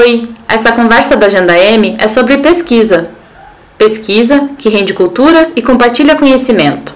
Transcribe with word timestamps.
Oi, 0.00 0.30
essa 0.48 0.72
conversa 0.72 1.14
da 1.14 1.26
Agenda 1.26 1.54
M 1.58 1.94
é 1.98 2.08
sobre 2.08 2.38
pesquisa. 2.38 3.10
Pesquisa 3.76 4.48
que 4.56 4.70
rende 4.70 4.94
cultura 4.94 5.50
e 5.54 5.60
compartilha 5.60 6.16
conhecimento. 6.16 6.94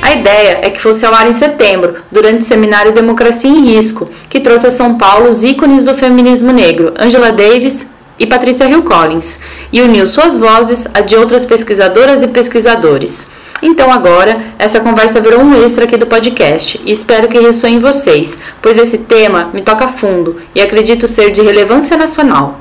A 0.00 0.12
ideia 0.12 0.60
é 0.62 0.70
que 0.70 0.80
fosse 0.80 1.04
ao 1.04 1.12
ar 1.12 1.28
em 1.28 1.34
setembro, 1.34 1.96
durante 2.10 2.38
o 2.38 2.44
seminário 2.44 2.90
Democracia 2.90 3.50
em 3.50 3.66
Risco, 3.66 4.08
que 4.30 4.40
trouxe 4.40 4.66
a 4.66 4.70
São 4.70 4.96
Paulo 4.96 5.28
os 5.28 5.44
ícones 5.44 5.84
do 5.84 5.92
feminismo 5.92 6.52
negro, 6.52 6.94
Angela 6.98 7.30
Davis, 7.30 7.92
e 8.18 8.26
Patrícia 8.26 8.68
Hill 8.68 8.82
Collins, 8.82 9.40
e 9.72 9.80
uniu 9.80 10.06
suas 10.06 10.36
vozes 10.36 10.86
a 10.94 11.00
de 11.00 11.16
outras 11.16 11.44
pesquisadoras 11.44 12.22
e 12.22 12.28
pesquisadores. 12.28 13.26
Então 13.62 13.90
agora, 13.90 14.42
essa 14.58 14.80
conversa 14.80 15.20
virou 15.20 15.40
um 15.40 15.64
extra 15.64 15.84
aqui 15.84 15.96
do 15.96 16.06
podcast 16.06 16.80
e 16.84 16.92
espero 16.92 17.28
que 17.28 17.38
ressoe 17.38 17.72
em 17.72 17.78
vocês, 17.78 18.38
pois 18.60 18.76
esse 18.76 18.98
tema 18.98 19.50
me 19.54 19.62
toca 19.62 19.88
fundo 19.88 20.40
e 20.54 20.60
acredito 20.60 21.08
ser 21.08 21.30
de 21.30 21.40
relevância 21.40 21.96
nacional. 21.96 22.60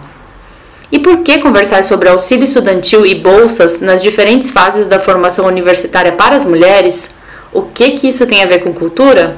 E 0.92 1.00
por 1.00 1.18
que 1.18 1.40
conversar 1.40 1.84
sobre 1.84 2.08
auxílio 2.08 2.44
estudantil 2.44 3.06
e 3.06 3.16
bolsas 3.16 3.82
nas 3.82 4.02
diferentes 4.02 4.52
fases 4.52 4.86
da 4.88 5.00
formação 5.00 5.46
universitária 5.46 6.12
para 6.12 6.36
as 6.36 6.46
mulheres? 6.46 7.16
O 7.52 7.64
que 7.64 7.92
que 7.92 8.08
isso 8.08 8.28
tem 8.28 8.44
a 8.44 8.48
ver 8.48 8.60
com 8.60 8.72
cultura? 8.72 9.38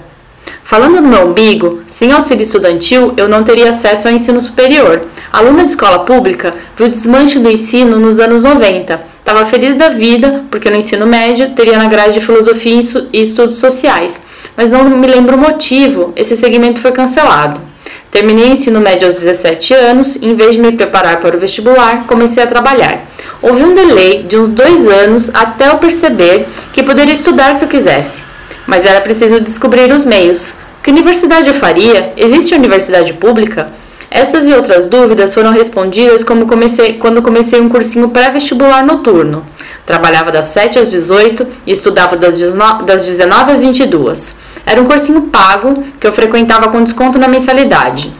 Falando 0.66 0.99
no 0.99 1.08
meu 1.08 1.27
umbigo, 1.27 1.84
sem 1.88 2.12
auxílio 2.12 2.41
estudantil 2.41 3.13
eu 3.17 3.30
não 3.30 3.44
teria 3.44 3.70
acesso 3.70 4.08
ao 4.08 4.13
ensino 4.13 4.41
superior. 4.41 5.04
Aluna 5.31 5.63
de 5.63 5.70
escola 5.70 5.99
pública, 5.99 6.55
vi 6.76 6.85
o 6.85 6.90
desmanche 6.90 7.38
do 7.38 7.52
ensino 7.52 7.99
nos 7.99 8.20
anos 8.20 8.41
90. 8.41 8.99
Estava 9.20 9.46
feliz 9.46 9.76
da 9.76 9.90
vida, 9.90 10.43
porque 10.49 10.70
no 10.70 10.76
ensino 10.76 11.05
médio 11.05 11.52
teria 11.52 11.77
na 11.77 11.87
grade 11.87 12.15
de 12.15 12.26
filosofia 12.26 12.79
e 13.13 13.21
estudos 13.21 13.60
sociais. 13.60 14.24
Mas 14.57 14.71
não 14.71 14.84
me 14.85 15.05
lembro 15.05 15.35
o 15.35 15.40
motivo, 15.40 16.13
esse 16.15 16.35
segmento 16.35 16.82
foi 16.82 16.91
cancelado. 16.91 17.62
Terminei 18.09 18.46
o 18.46 18.54
ensino 18.54 18.80
médio 18.80 19.07
aos 19.07 19.18
17 19.18 19.74
anos 19.74 20.15
e, 20.15 20.26
em 20.26 20.35
vez 20.35 20.54
de 20.54 20.62
me 20.62 20.71
preparar 20.71 21.20
para 21.20 21.37
o 21.37 21.40
vestibular, 21.40 22.05
comecei 22.07 22.41
a 22.41 22.48
trabalhar. 22.48 23.05
Houve 23.41 23.63
um 23.63 23.76
delay 23.76 24.24
de 24.24 24.37
uns 24.37 24.49
dois 24.49 24.87
anos 24.87 25.30
até 25.32 25.70
eu 25.70 25.77
perceber 25.77 26.48
que 26.74 26.82
poderia 26.82 27.13
estudar 27.13 27.54
se 27.54 27.65
eu 27.65 27.70
quisesse 27.70 28.35
mas 28.68 28.85
era 28.85 29.02
preciso 29.02 29.40
descobrir 29.40 29.91
os 29.91 30.05
meios. 30.05 30.55
Que 30.82 30.91
universidade 30.91 31.48
eu 31.48 31.54
faria? 31.54 32.13
Existe 32.16 32.54
universidade 32.54 33.13
pública? 33.13 33.71
Essas 34.10 34.48
e 34.48 34.54
outras 34.54 34.85
dúvidas 34.85 35.34
foram 35.34 35.52
respondidas 35.52 36.24
comecei, 36.24 36.93
quando 36.93 37.21
comecei 37.21 37.60
um 37.60 37.68
cursinho 37.68 38.10
pré-vestibular 38.10 38.86
noturno. 38.86 39.46
Trabalhava 39.86 40.32
das 40.32 40.46
7 40.46 40.80
às 40.80 40.91
18 40.91 41.48
e 41.66 41.71
estudava 41.71 42.16
das 42.16 42.38
19 42.38 43.52
às 43.52 43.62
22. 43.62 44.36
Era 44.66 44.82
um 44.82 44.86
cursinho 44.86 45.24
pago 45.24 45.84
que 45.99 46.08
eu 46.08 46.13
frequentava 46.13 46.70
com 46.70 46.84
desconto 46.84 47.20
na 47.20 47.27
mensalidade 47.27 48.13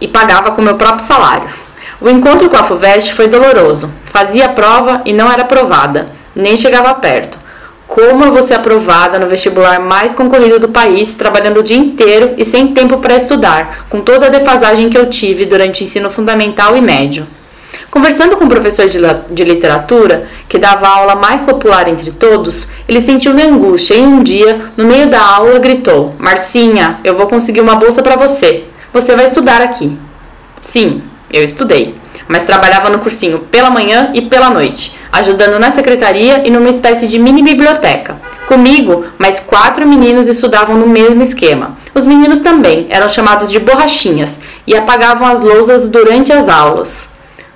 e 0.00 0.08
pagava 0.08 0.50
com 0.52 0.62
meu 0.62 0.76
próprio 0.76 1.06
salário. 1.06 1.48
O 2.00 2.08
encontro 2.08 2.48
com 2.48 2.56
a 2.56 2.64
FUVEST 2.64 3.14
foi 3.14 3.28
doloroso. 3.28 3.92
Fazia 4.06 4.48
prova 4.48 5.02
e 5.04 5.12
não 5.12 5.30
era 5.30 5.42
aprovada, 5.42 6.08
nem 6.34 6.56
chegava 6.56 6.94
perto. 6.94 7.38
Como 7.90 8.24
eu 8.24 8.32
vou 8.32 8.40
ser 8.40 8.54
aprovada 8.54 9.18
no 9.18 9.26
vestibular 9.26 9.80
mais 9.80 10.14
concorrido 10.14 10.60
do 10.60 10.68
país, 10.68 11.16
trabalhando 11.16 11.58
o 11.58 11.62
dia 11.62 11.76
inteiro 11.76 12.34
e 12.38 12.44
sem 12.44 12.68
tempo 12.68 12.98
para 12.98 13.16
estudar, 13.16 13.86
com 13.90 14.00
toda 14.00 14.26
a 14.26 14.30
defasagem 14.30 14.88
que 14.88 14.96
eu 14.96 15.10
tive 15.10 15.44
durante 15.44 15.82
o 15.82 15.84
ensino 15.84 16.08
fundamental 16.08 16.76
e 16.76 16.80
médio? 16.80 17.26
Conversando 17.90 18.36
com 18.36 18.44
o 18.44 18.48
professor 18.48 18.88
de 18.88 19.44
literatura, 19.44 20.28
que 20.48 20.56
dava 20.56 20.86
a 20.86 20.98
aula 20.98 21.16
mais 21.16 21.40
popular 21.40 21.88
entre 21.88 22.12
todos, 22.12 22.68
ele 22.88 23.00
sentiu 23.00 23.34
minha 23.34 23.48
angústia 23.48 23.94
e 23.94 24.02
um 24.02 24.22
dia, 24.22 24.66
no 24.76 24.84
meio 24.84 25.10
da 25.10 25.20
aula, 25.20 25.58
gritou: 25.58 26.14
Marcinha, 26.16 27.00
eu 27.02 27.16
vou 27.16 27.26
conseguir 27.26 27.60
uma 27.60 27.74
bolsa 27.74 28.04
para 28.04 28.14
você. 28.14 28.66
Você 28.92 29.16
vai 29.16 29.24
estudar 29.24 29.60
aqui. 29.60 29.98
Sim, 30.62 31.02
eu 31.28 31.42
estudei 31.42 31.96
mas 32.30 32.44
trabalhava 32.44 32.88
no 32.88 33.00
cursinho 33.00 33.40
pela 33.40 33.70
manhã 33.70 34.12
e 34.14 34.22
pela 34.22 34.50
noite, 34.50 34.94
ajudando 35.10 35.58
na 35.58 35.72
secretaria 35.72 36.46
e 36.46 36.50
numa 36.50 36.70
espécie 36.70 37.08
de 37.08 37.18
mini 37.18 37.42
biblioteca. 37.42 38.16
Comigo, 38.46 39.04
mais 39.18 39.40
quatro 39.40 39.84
meninos 39.84 40.28
estudavam 40.28 40.76
no 40.76 40.86
mesmo 40.86 41.22
esquema. 41.22 41.76
Os 41.92 42.06
meninos 42.06 42.38
também 42.38 42.86
eram 42.88 43.08
chamados 43.08 43.50
de 43.50 43.58
borrachinhas 43.58 44.40
e 44.64 44.76
apagavam 44.76 45.26
as 45.26 45.40
lousas 45.40 45.88
durante 45.88 46.32
as 46.32 46.48
aulas. 46.48 47.08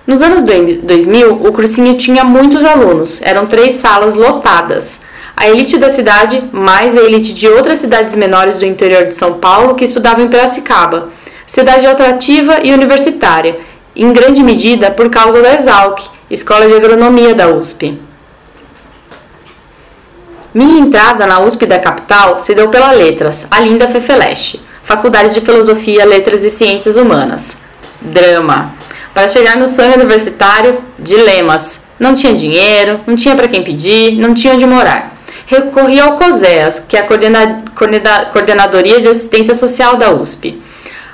Nos 0.04 0.20
anos 0.20 0.42
2000, 0.42 1.34
o 1.46 1.52
cursinho 1.52 1.96
tinha 1.96 2.24
muitos 2.24 2.64
alunos, 2.64 3.22
eram 3.22 3.46
três 3.46 3.74
salas 3.74 4.16
lotadas. 4.16 4.98
A 5.36 5.48
elite 5.48 5.78
da 5.78 5.88
cidade, 5.88 6.42
mais 6.50 6.98
a 6.98 7.00
elite 7.00 7.32
de 7.32 7.46
outras 7.46 7.78
cidades 7.78 8.16
menores 8.16 8.58
do 8.58 8.66
interior 8.66 9.04
de 9.04 9.14
São 9.14 9.34
Paulo 9.34 9.76
que 9.76 9.84
estudavam 9.84 10.24
em 10.24 10.28
Piracicaba. 10.28 11.10
Cidade 11.46 11.86
atrativa 11.86 12.58
e 12.64 12.72
universitária, 12.72 13.56
em 13.96 14.12
grande 14.12 14.42
medida 14.42 14.90
por 14.90 15.08
causa 15.08 15.40
da 15.40 15.54
Exalc, 15.54 16.00
Escola 16.30 16.66
de 16.66 16.74
Agronomia 16.74 17.34
da 17.34 17.48
USP. 17.48 17.98
Minha 20.52 20.80
entrada 20.80 21.26
na 21.26 21.40
USP 21.40 21.66
da 21.66 21.78
capital 21.78 22.40
se 22.40 22.54
deu 22.54 22.68
pela 22.68 22.92
Letras, 22.92 23.46
a 23.50 23.60
linda 23.60 23.88
Fefeleste, 23.88 24.60
Faculdade 24.82 25.34
de 25.34 25.40
Filosofia, 25.40 26.04
Letras 26.04 26.44
e 26.44 26.50
Ciências 26.50 26.96
Humanas. 26.96 27.56
Drama. 28.00 28.72
Para 29.12 29.28
chegar 29.28 29.56
no 29.56 29.66
sonho 29.66 29.94
universitário, 29.94 30.78
dilemas. 30.98 31.80
Não 31.98 32.14
tinha 32.14 32.34
dinheiro, 32.34 33.00
não 33.06 33.16
tinha 33.16 33.36
para 33.36 33.48
quem 33.48 33.62
pedir, 33.62 34.16
não 34.16 34.34
tinha 34.34 34.54
onde 34.54 34.66
morar. 34.66 35.14
Recorri 35.46 36.00
ao 36.00 36.16
COSEAS, 36.16 36.80
que 36.88 36.96
é 36.96 37.00
a 37.00 37.06
Coordenadoria 38.32 39.00
de 39.00 39.08
Assistência 39.08 39.54
Social 39.54 39.96
da 39.96 40.10
USP 40.10 40.63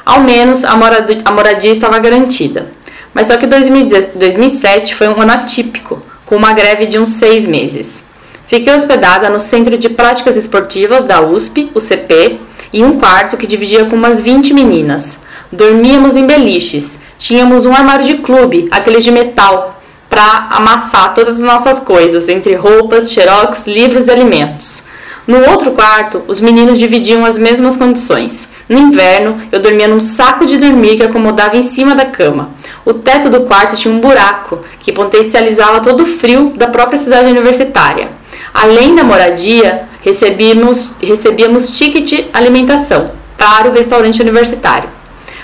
ao 0.05 0.21
menos 0.21 0.65
a 0.65 0.75
moradia, 0.75 1.19
a 1.25 1.31
moradia 1.31 1.71
estava 1.71 1.99
garantida. 1.99 2.71
Mas 3.12 3.27
só 3.27 3.37
que 3.37 3.47
2007 3.47 4.94
foi 4.94 5.09
um 5.09 5.21
ano 5.21 5.33
atípico, 5.33 6.00
com 6.27 6.37
uma 6.37 6.53
greve 6.53 6.87
de 6.87 6.99
uns 6.99 7.11
seis 7.11 7.47
meses. 7.47 8.05
Fiquei 8.47 8.75
hospedada 8.75 9.28
no 9.28 9.41
Centro 9.41 9.78
de 9.78 9.88
Práticas 9.88 10.37
Esportivas 10.37 11.05
da 11.05 11.21
USP, 11.21 11.71
o 11.75 11.81
CP, 11.81 12.38
em 12.72 12.84
um 12.84 12.99
quarto 12.99 13.37
que 13.37 13.47
dividia 13.47 13.84
com 13.84 13.97
umas 13.97 14.21
20 14.21 14.53
meninas. 14.55 15.22
Dormíamos 15.53 16.17
em 16.17 16.27
beliches, 16.27 16.99
tínhamos 17.19 17.67
um 17.67 17.72
armário 17.72 18.06
de 18.06 18.15
clube, 18.19 18.69
aqueles 18.71 19.03
de 19.03 19.11
metal, 19.11 19.81
para 20.09 20.49
amassar 20.50 21.15
todas 21.15 21.37
as 21.37 21.44
nossas 21.44 21.81
coisas, 21.81 22.28
entre 22.28 22.55
roupas, 22.55 23.11
xerox, 23.11 23.67
livros 23.67 24.09
e 24.09 24.11
alimentos. 24.11 24.84
No 25.30 25.48
outro 25.48 25.70
quarto, 25.70 26.24
os 26.26 26.41
meninos 26.41 26.76
dividiam 26.76 27.24
as 27.24 27.38
mesmas 27.38 27.76
condições. 27.76 28.48
No 28.68 28.76
inverno, 28.76 29.41
eu 29.52 29.60
dormia 29.60 29.86
num 29.86 30.00
saco 30.00 30.44
de 30.44 30.58
dormir 30.58 30.96
que 30.96 31.04
acomodava 31.04 31.56
em 31.56 31.62
cima 31.62 31.94
da 31.94 32.04
cama. 32.04 32.50
O 32.84 32.92
teto 32.92 33.30
do 33.30 33.42
quarto 33.42 33.76
tinha 33.76 33.94
um 33.94 34.00
buraco 34.00 34.58
que 34.80 34.90
potencializava 34.90 35.78
todo 35.78 36.02
o 36.02 36.06
frio 36.06 36.52
da 36.56 36.66
própria 36.66 36.98
cidade 36.98 37.28
universitária. 37.30 38.08
Além 38.52 38.96
da 38.96 39.04
moradia, 39.04 39.82
recebíamos, 40.00 40.96
recebíamos 41.00 41.70
ticket 41.78 42.26
alimentação 42.32 43.12
para 43.38 43.70
o 43.70 43.72
restaurante 43.72 44.20
universitário. 44.20 44.88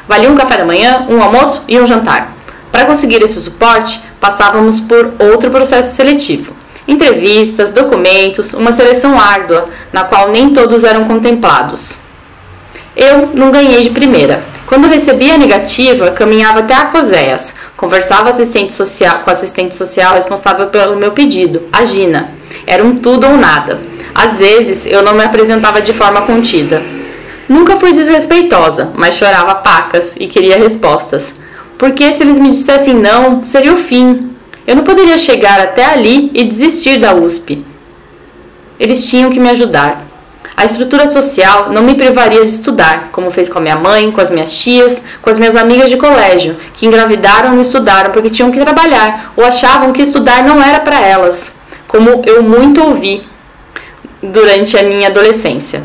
Valia 0.08 0.28
um 0.28 0.34
café 0.34 0.56
da 0.56 0.64
manhã, 0.64 1.06
um 1.08 1.22
almoço 1.22 1.62
e 1.68 1.78
um 1.78 1.86
jantar. 1.86 2.34
Para 2.72 2.86
conseguir 2.86 3.22
esse 3.22 3.40
suporte, 3.40 4.00
passávamos 4.18 4.80
por 4.80 5.14
outro 5.20 5.48
processo 5.48 5.94
seletivo. 5.94 6.55
Entrevistas, 6.86 7.70
documentos, 7.70 8.54
uma 8.54 8.72
seleção 8.72 9.18
árdua, 9.20 9.68
na 9.92 10.04
qual 10.04 10.30
nem 10.30 10.50
todos 10.52 10.84
eram 10.84 11.04
contemplados. 11.04 11.96
Eu 12.96 13.30
não 13.34 13.50
ganhei 13.50 13.82
de 13.82 13.90
primeira. 13.90 14.42
Quando 14.66 14.88
recebia 14.88 15.34
a 15.34 15.38
negativa, 15.38 16.10
caminhava 16.10 16.60
até 16.60 16.74
a 16.74 16.86
COSEAS, 16.86 17.54
conversava 17.76 18.30
assistente 18.30 18.72
social, 18.72 19.20
com 19.20 19.30
a 19.30 19.32
assistente 19.32 19.76
social 19.76 20.14
responsável 20.14 20.66
pelo 20.68 20.96
meu 20.96 21.12
pedido, 21.12 21.62
a 21.72 21.84
Gina. 21.84 22.32
Era 22.66 22.82
um 22.82 22.96
tudo 22.96 23.26
ou 23.26 23.36
nada. 23.36 23.78
Às 24.14 24.38
vezes, 24.38 24.86
eu 24.86 25.02
não 25.02 25.14
me 25.14 25.22
apresentava 25.22 25.80
de 25.80 25.92
forma 25.92 26.22
contida. 26.22 26.82
Nunca 27.48 27.76
fui 27.76 27.92
desrespeitosa, 27.92 28.92
mas 28.96 29.14
chorava 29.14 29.54
pacas 29.56 30.16
e 30.18 30.26
queria 30.26 30.58
respostas. 30.58 31.34
Porque 31.78 32.10
se 32.10 32.22
eles 32.24 32.38
me 32.38 32.50
dissessem 32.50 32.94
não, 32.94 33.46
seria 33.46 33.72
o 33.72 33.76
fim. 33.76 34.30
Eu 34.66 34.74
não 34.74 34.84
poderia 34.84 35.16
chegar 35.16 35.60
até 35.60 35.84
ali 35.84 36.30
e 36.34 36.42
desistir 36.44 36.98
da 36.98 37.14
USP. 37.14 37.64
Eles 38.80 39.08
tinham 39.08 39.30
que 39.30 39.38
me 39.38 39.48
ajudar. 39.50 40.04
A 40.56 40.64
estrutura 40.64 41.06
social 41.06 41.70
não 41.70 41.82
me 41.82 41.94
privaria 41.94 42.44
de 42.44 42.50
estudar, 42.50 43.10
como 43.12 43.30
fez 43.30 43.48
com 43.48 43.58
a 43.58 43.62
minha 43.62 43.76
mãe, 43.76 44.10
com 44.10 44.20
as 44.20 44.30
minhas 44.30 44.50
tias, 44.50 45.02
com 45.20 45.28
as 45.28 45.38
minhas 45.38 45.54
amigas 45.54 45.90
de 45.90 45.98
colégio, 45.98 46.56
que 46.72 46.86
engravidaram 46.86 47.56
e 47.56 47.60
estudaram 47.60 48.10
porque 48.10 48.30
tinham 48.30 48.50
que 48.50 48.58
trabalhar 48.58 49.32
ou 49.36 49.44
achavam 49.44 49.92
que 49.92 50.00
estudar 50.00 50.42
não 50.42 50.62
era 50.62 50.80
para 50.80 50.98
elas, 50.98 51.52
como 51.86 52.22
eu 52.24 52.42
muito 52.42 52.82
ouvi 52.82 53.22
durante 54.22 54.78
a 54.78 54.82
minha 54.82 55.08
adolescência. 55.08 55.82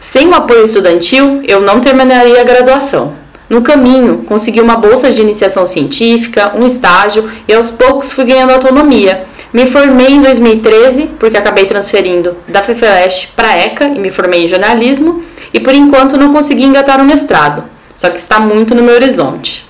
Sem 0.00 0.28
o 0.28 0.34
apoio 0.34 0.62
estudantil, 0.62 1.42
eu 1.46 1.60
não 1.60 1.80
terminaria 1.80 2.40
a 2.40 2.44
graduação. 2.44 3.14
No 3.48 3.62
caminho, 3.62 4.24
consegui 4.26 4.60
uma 4.60 4.76
bolsa 4.76 5.10
de 5.12 5.22
iniciação 5.22 5.64
científica, 5.64 6.52
um 6.56 6.66
estágio 6.66 7.30
e 7.46 7.54
aos 7.54 7.70
poucos 7.70 8.12
fui 8.12 8.24
ganhando 8.24 8.52
autonomia. 8.52 9.24
Me 9.52 9.66
formei 9.66 10.08
em 10.08 10.20
2013, 10.20 11.10
porque 11.18 11.36
acabei 11.36 11.64
transferindo 11.66 12.36
da 12.48 12.62
FEFELESH 12.62 13.28
para 13.36 13.48
a 13.48 13.56
ECA 13.56 13.84
e 13.84 13.98
me 13.98 14.10
formei 14.10 14.44
em 14.44 14.46
jornalismo, 14.48 15.22
e 15.54 15.60
por 15.60 15.72
enquanto 15.74 16.16
não 16.16 16.32
consegui 16.32 16.64
engatar 16.64 17.00
o 17.00 17.04
mestrado, 17.04 17.64
só 17.94 18.10
que 18.10 18.18
está 18.18 18.40
muito 18.40 18.74
no 18.74 18.82
meu 18.82 18.94
horizonte. 18.94 19.64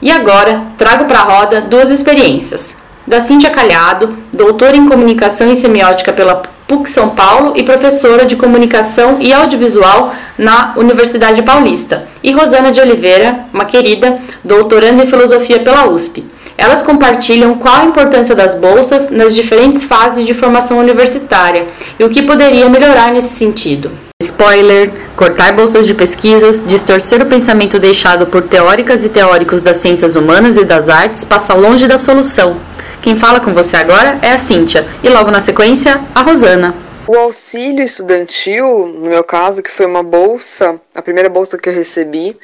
E 0.00 0.10
agora, 0.10 0.62
trago 0.78 1.04
para 1.04 1.20
a 1.20 1.22
roda 1.22 1.60
duas 1.60 1.90
experiências. 1.90 2.74
Da 3.06 3.20
Cíntia 3.20 3.50
Calhado, 3.50 4.16
doutora 4.32 4.76
em 4.76 4.88
comunicação 4.88 5.50
e 5.52 5.54
semiótica 5.54 6.12
pela 6.12 6.42
PUC 6.72 6.88
São 6.88 7.10
Paulo 7.10 7.52
e 7.54 7.62
professora 7.62 8.24
de 8.24 8.34
comunicação 8.34 9.18
e 9.20 9.30
audiovisual 9.30 10.14
na 10.38 10.72
Universidade 10.76 11.42
Paulista, 11.42 12.06
e 12.22 12.32
Rosana 12.32 12.72
de 12.72 12.80
Oliveira, 12.80 13.40
uma 13.52 13.66
querida, 13.66 14.18
doutoranda 14.42 15.04
em 15.04 15.06
filosofia 15.06 15.60
pela 15.60 15.86
USP. 15.88 16.24
Elas 16.56 16.80
compartilham 16.80 17.56
qual 17.56 17.76
a 17.76 17.84
importância 17.84 18.34
das 18.34 18.54
bolsas 18.54 19.10
nas 19.10 19.34
diferentes 19.34 19.84
fases 19.84 20.24
de 20.24 20.32
formação 20.32 20.78
universitária 20.78 21.66
e 21.98 22.04
o 22.04 22.08
que 22.08 22.22
poderia 22.22 22.70
melhorar 22.70 23.12
nesse 23.12 23.34
sentido. 23.34 23.90
Spoiler: 24.22 24.90
cortar 25.14 25.52
bolsas 25.52 25.86
de 25.86 25.92
pesquisas, 25.92 26.64
distorcer 26.66 27.20
o 27.20 27.26
pensamento 27.26 27.78
deixado 27.78 28.26
por 28.26 28.42
teóricas 28.42 29.04
e 29.04 29.10
teóricos 29.10 29.60
das 29.60 29.76
ciências 29.76 30.16
humanas 30.16 30.56
e 30.56 30.64
das 30.64 30.88
artes 30.88 31.22
passa 31.22 31.52
longe 31.52 31.86
da 31.86 31.98
solução. 31.98 32.56
Quem 33.02 33.16
fala 33.16 33.40
com 33.40 33.52
você 33.52 33.76
agora 33.76 34.20
é 34.22 34.30
a 34.30 34.38
Cíntia 34.38 34.86
e 35.02 35.08
logo 35.08 35.28
na 35.28 35.40
sequência 35.40 36.00
a 36.14 36.22
Rosana. 36.22 36.72
O 37.04 37.16
auxílio 37.16 37.82
estudantil, 37.82 38.86
no 38.86 39.10
meu 39.10 39.24
caso, 39.24 39.60
que 39.60 39.72
foi 39.72 39.86
uma 39.86 40.04
bolsa, 40.04 40.80
a 40.94 41.02
primeira 41.02 41.28
bolsa 41.28 41.58
que 41.58 41.68
eu 41.68 41.72
recebi, 41.72 42.38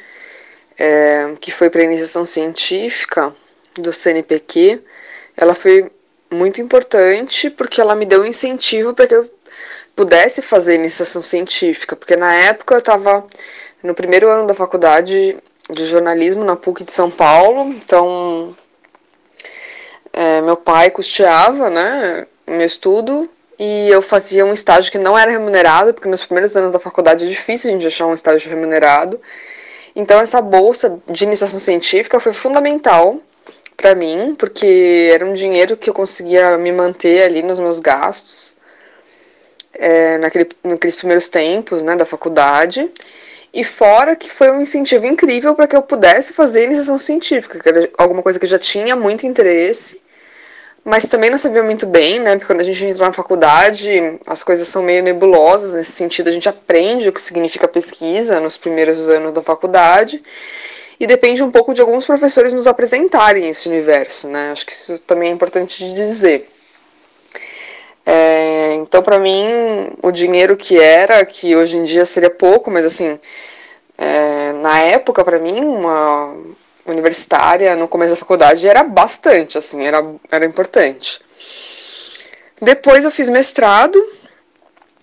é, 0.77 1.33
que 1.39 1.49
foi 1.49 1.69
para 1.69 1.81
iniciação 1.81 2.25
científica 2.25 3.33
do 3.75 3.93
CNPq, 3.93 4.81
ela 5.37 5.53
foi 5.53 5.89
muito 6.29 6.59
importante 6.59 7.49
porque 7.49 7.79
ela 7.79 7.95
me 7.95 8.05
deu 8.05 8.21
um 8.21 8.25
incentivo 8.25 8.93
para 8.93 9.07
que 9.07 9.15
eu 9.15 9.31
pudesse 9.95 10.41
fazer 10.41 10.75
iniciação 10.75 11.23
científica, 11.23 11.95
porque 11.95 12.17
na 12.17 12.33
época 12.35 12.75
eu 12.75 12.79
estava 12.79 13.25
no 13.81 13.93
primeiro 13.93 14.29
ano 14.29 14.45
da 14.45 14.53
faculdade 14.53 15.37
de 15.69 15.85
jornalismo 15.85 16.43
na 16.43 16.57
PUC 16.57 16.83
de 16.83 16.91
São 16.91 17.09
Paulo, 17.09 17.69
então 17.69 18.53
é, 20.19 20.41
meu 20.41 20.57
pai 20.57 20.91
custeava 20.91 21.69
né, 21.69 22.27
o 22.45 22.51
meu 22.51 22.65
estudo 22.65 23.29
e 23.57 23.87
eu 23.87 24.01
fazia 24.01 24.45
um 24.45 24.51
estágio 24.51 24.91
que 24.91 24.97
não 24.97 25.17
era 25.17 25.31
remunerado, 25.31 25.93
porque 25.93 26.09
nos 26.09 26.25
primeiros 26.25 26.57
anos 26.57 26.73
da 26.73 26.79
faculdade 26.79 27.23
é 27.23 27.27
difícil 27.29 27.69
a 27.69 27.73
gente 27.73 27.87
achar 27.87 28.05
um 28.05 28.13
estágio 28.13 28.49
remunerado. 28.49 29.17
Então, 29.95 30.19
essa 30.19 30.41
bolsa 30.41 30.99
de 31.09 31.23
iniciação 31.23 31.57
científica 31.57 32.19
foi 32.19 32.33
fundamental 32.33 33.17
para 33.77 33.95
mim, 33.95 34.35
porque 34.37 35.09
era 35.09 35.25
um 35.25 35.31
dinheiro 35.31 35.77
que 35.77 35.89
eu 35.89 35.93
conseguia 35.93 36.57
me 36.57 36.73
manter 36.73 37.23
ali 37.23 37.41
nos 37.41 37.57
meus 37.57 37.79
gastos, 37.79 38.57
é, 39.73 40.17
naquele, 40.17 40.49
naqueles 40.61 40.97
primeiros 40.97 41.29
tempos 41.29 41.81
né, 41.81 41.95
da 41.95 42.05
faculdade. 42.05 42.91
E 43.53 43.63
fora 43.63 44.17
que 44.17 44.29
foi 44.29 44.51
um 44.51 44.59
incentivo 44.59 45.05
incrível 45.05 45.55
para 45.55 45.65
que 45.65 45.77
eu 45.77 45.81
pudesse 45.81 46.33
fazer 46.33 46.65
iniciação 46.65 46.97
científica, 46.97 47.57
que 47.57 47.69
era 47.69 47.89
alguma 47.97 48.21
coisa 48.21 48.37
que 48.37 48.43
eu 48.43 48.49
já 48.49 48.59
tinha 48.59 48.97
muito 48.97 49.25
interesse, 49.25 50.01
mas 50.89 51.07
também 51.07 51.29
não 51.29 51.37
sabia 51.37 51.61
muito 51.61 51.85
bem, 51.85 52.19
né? 52.19 52.31
Porque 52.31 52.47
quando 52.47 52.61
a 52.61 52.63
gente 52.63 52.83
entra 52.83 53.05
na 53.05 53.13
faculdade, 53.13 54.19
as 54.25 54.43
coisas 54.43 54.67
são 54.67 54.81
meio 54.81 55.03
nebulosas 55.03 55.71
nesse 55.71 55.91
sentido. 55.91 56.29
A 56.29 56.31
gente 56.31 56.49
aprende 56.49 57.07
o 57.07 57.13
que 57.13 57.21
significa 57.21 57.67
pesquisa 57.67 58.39
nos 58.39 58.57
primeiros 58.57 59.07
anos 59.07 59.31
da 59.31 59.43
faculdade 59.43 60.23
e 60.99 61.05
depende 61.05 61.43
um 61.43 61.51
pouco 61.51 61.75
de 61.75 61.81
alguns 61.81 62.07
professores 62.07 62.53
nos 62.53 62.65
apresentarem 62.65 63.47
esse 63.47 63.69
universo, 63.69 64.27
né? 64.27 64.51
Acho 64.51 64.65
que 64.65 64.71
isso 64.71 64.97
também 64.99 65.29
é 65.29 65.31
importante 65.31 65.77
de 65.77 65.93
dizer. 65.93 66.49
É, 68.03 68.73
então, 68.73 69.03
para 69.03 69.19
mim, 69.19 69.91
o 70.01 70.11
dinheiro 70.11 70.57
que 70.57 70.79
era, 70.79 71.23
que 71.23 71.55
hoje 71.55 71.77
em 71.77 71.83
dia 71.83 72.03
seria 72.03 72.31
pouco, 72.31 72.71
mas 72.71 72.83
assim, 72.83 73.19
é, 73.95 74.53
na 74.53 74.79
época, 74.79 75.23
para 75.23 75.37
mim, 75.37 75.61
uma 75.61 76.35
universitária 76.91 77.75
no 77.75 77.87
começo 77.87 78.11
da 78.11 78.17
faculdade 78.17 78.67
era 78.67 78.83
bastante, 78.83 79.57
assim, 79.57 79.85
era, 79.85 80.03
era 80.31 80.45
importante. 80.45 81.21
Depois 82.61 83.05
eu 83.05 83.11
fiz 83.11 83.29
mestrado 83.29 83.97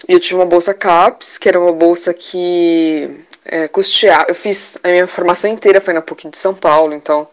e 0.08 0.12
eu 0.12 0.20
tive 0.20 0.36
uma 0.36 0.46
bolsa 0.46 0.74
CAPES, 0.74 1.38
que 1.38 1.48
era 1.48 1.58
uma 1.58 1.72
bolsa 1.72 2.12
que 2.12 3.24
é, 3.44 3.68
custeava. 3.68 4.26
Eu 4.28 4.34
fiz 4.34 4.78
a 4.82 4.88
minha 4.88 5.06
formação 5.06 5.50
inteira 5.50 5.80
foi 5.80 5.94
na 5.94 6.02
PUC 6.02 6.30
de 6.30 6.38
São 6.38 6.54
Paulo, 6.54 6.92
então 6.92 7.28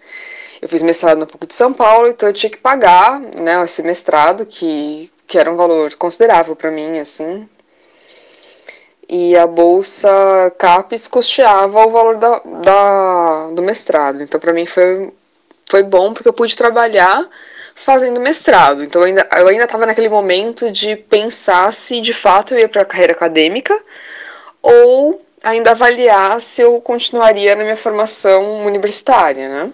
eu 0.61 0.69
fiz 0.69 0.81
mestrado 0.81 1.17
na 1.17 1.25
PUC 1.25 1.47
de 1.47 1.53
São 1.53 1.73
Paulo, 1.73 2.07
então 2.07 2.29
eu 2.29 2.33
tinha 2.33 2.50
que 2.50 2.57
pagar 2.57 3.19
né, 3.19 3.61
esse 3.63 3.83
mestrado, 3.83 4.45
que 4.45 5.11
que 5.27 5.38
era 5.38 5.51
um 5.51 5.55
valor 5.55 5.95
considerável 5.95 6.55
para 6.55 6.69
mim, 6.69 7.00
assim. 7.00 7.47
E 9.09 9.35
a 9.38 9.45
bolsa 9.45 10.09
CAPES 10.57 11.07
custeava 11.07 11.85
o 11.85 11.91
valor 11.91 12.17
da, 12.17 12.39
da 12.39 13.50
do 13.51 13.61
mestrado. 13.61 14.23
Então, 14.23 14.39
para 14.39 14.53
mim 14.53 14.65
foi, 14.65 15.11
foi 15.69 15.83
bom 15.83 16.13
porque 16.13 16.29
eu 16.29 16.33
pude 16.33 16.55
trabalhar 16.55 17.27
fazendo 17.75 18.19
mestrado. 18.21 18.83
Então, 18.83 19.01
eu 19.01 19.07
ainda 19.07 19.27
eu 19.38 19.47
ainda 19.47 19.65
estava 19.65 19.85
naquele 19.85 20.09
momento 20.09 20.71
de 20.71 20.95
pensar 20.95 21.71
se 21.73 22.00
de 22.00 22.13
fato 22.13 22.53
eu 22.53 22.59
ia 22.59 22.69
para 22.69 22.83
a 22.83 22.85
carreira 22.85 23.13
acadêmica 23.13 23.77
ou 24.61 25.21
ainda 25.44 25.71
avaliar 25.71 26.39
se 26.39 26.61
eu 26.61 26.79
continuaria 26.81 27.55
na 27.55 27.63
minha 27.63 27.75
formação 27.75 28.65
universitária, 28.65 29.50
né? 29.50 29.73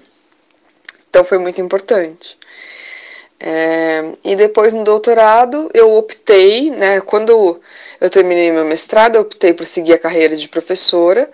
Então, 1.10 1.24
foi 1.24 1.38
muito 1.38 1.62
importante. 1.62 2.38
É, 3.40 4.04
e 4.24 4.36
depois 4.36 4.74
no 4.74 4.84
doutorado 4.84 5.70
eu 5.74 5.96
optei, 5.96 6.72
né, 6.72 7.00
quando 7.00 7.62
eu 8.00 8.10
terminei 8.10 8.52
meu 8.52 8.66
mestrado, 8.66 9.18
optei 9.18 9.54
por 9.54 9.66
seguir 9.66 9.94
a 9.94 10.00
carreira 10.00 10.36
de 10.36 10.48
professora. 10.48 11.30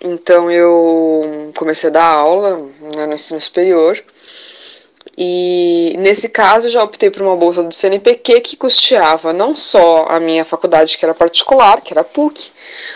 Então 0.00 0.50
eu 0.50 1.52
comecei 1.56 1.88
a 1.88 1.92
dar 1.92 2.04
aula 2.04 2.56
né, 2.94 3.06
no 3.06 3.14
ensino 3.14 3.40
superior. 3.40 4.02
E 5.16 5.94
nesse 5.98 6.28
caso 6.28 6.68
já 6.68 6.82
optei 6.82 7.10
por 7.10 7.22
uma 7.22 7.36
bolsa 7.36 7.62
do 7.62 7.72
CNPq 7.72 8.40
que 8.40 8.56
custeava 8.56 9.32
não 9.32 9.56
só 9.56 10.06
a 10.08 10.20
minha 10.20 10.44
faculdade, 10.44 10.98
que 10.98 11.04
era 11.04 11.14
particular, 11.14 11.80
que 11.80 11.94
era 11.94 12.04
PUC, 12.04 12.52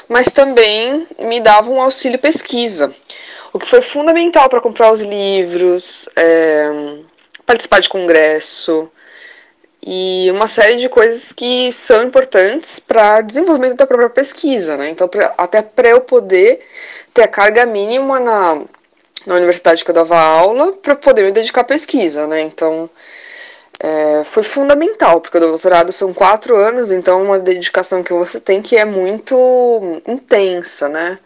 mas 0.07 0.31
também 0.31 1.07
me 1.19 1.41
dava 1.41 1.71
um 1.71 1.81
auxílio 1.81 2.19
pesquisa, 2.19 2.95
o 3.53 3.59
que 3.59 3.67
foi 3.67 3.81
fundamental 3.81 4.51
para 4.51 4.61
comprar 4.61 4.93
os 4.93 5.01
livros, 5.01 6.11
é, 6.15 6.99
participar 7.47 7.81
de 7.81 7.89
congresso 7.89 8.91
e 9.82 10.31
uma 10.31 10.46
série 10.46 10.77
de 10.77 10.89
coisas 10.89 11.32
que 11.32 11.72
são 11.72 12.03
importantes 12.03 12.79
para 12.79 13.20
desenvolvimento 13.22 13.77
da 13.77 13.87
própria 13.87 14.10
pesquisa, 14.10 14.77
né? 14.77 14.91
Então, 14.91 15.08
pra, 15.08 15.34
até 15.39 15.63
para 15.63 15.89
eu 15.89 16.01
poder 16.01 16.60
ter 17.15 17.22
a 17.22 17.29
carga 17.29 17.65
mínima 17.67 18.20
na, 18.20 18.63
na 19.27 19.34
universidade 19.37 19.84
que 19.84 19.91
eu 19.91 19.94
dava 19.94 20.19
aula 20.19 20.72
para 20.75 20.94
poder 20.96 21.25
me 21.25 21.32
dedicar 21.32 21.63
à 21.63 21.65
pesquisa, 21.65 22.27
né? 22.27 22.43
Então, 22.43 22.91
é, 23.79 24.25
foi 24.25 24.43
fundamental, 24.43 25.20
porque 25.20 25.39
o 25.39 25.41
doutorado 25.41 25.93
são 25.93 26.13
quatro 26.13 26.56
anos, 26.56 26.93
então 26.93 27.22
uma 27.22 27.39
dedicação 27.39 28.03
que 28.03 28.13
você 28.13 28.41
tem 28.41 28.63
que 28.63 28.77
é 28.77 28.84
muito 28.84 30.03
intensa, 30.06 30.89
né? 30.89 31.19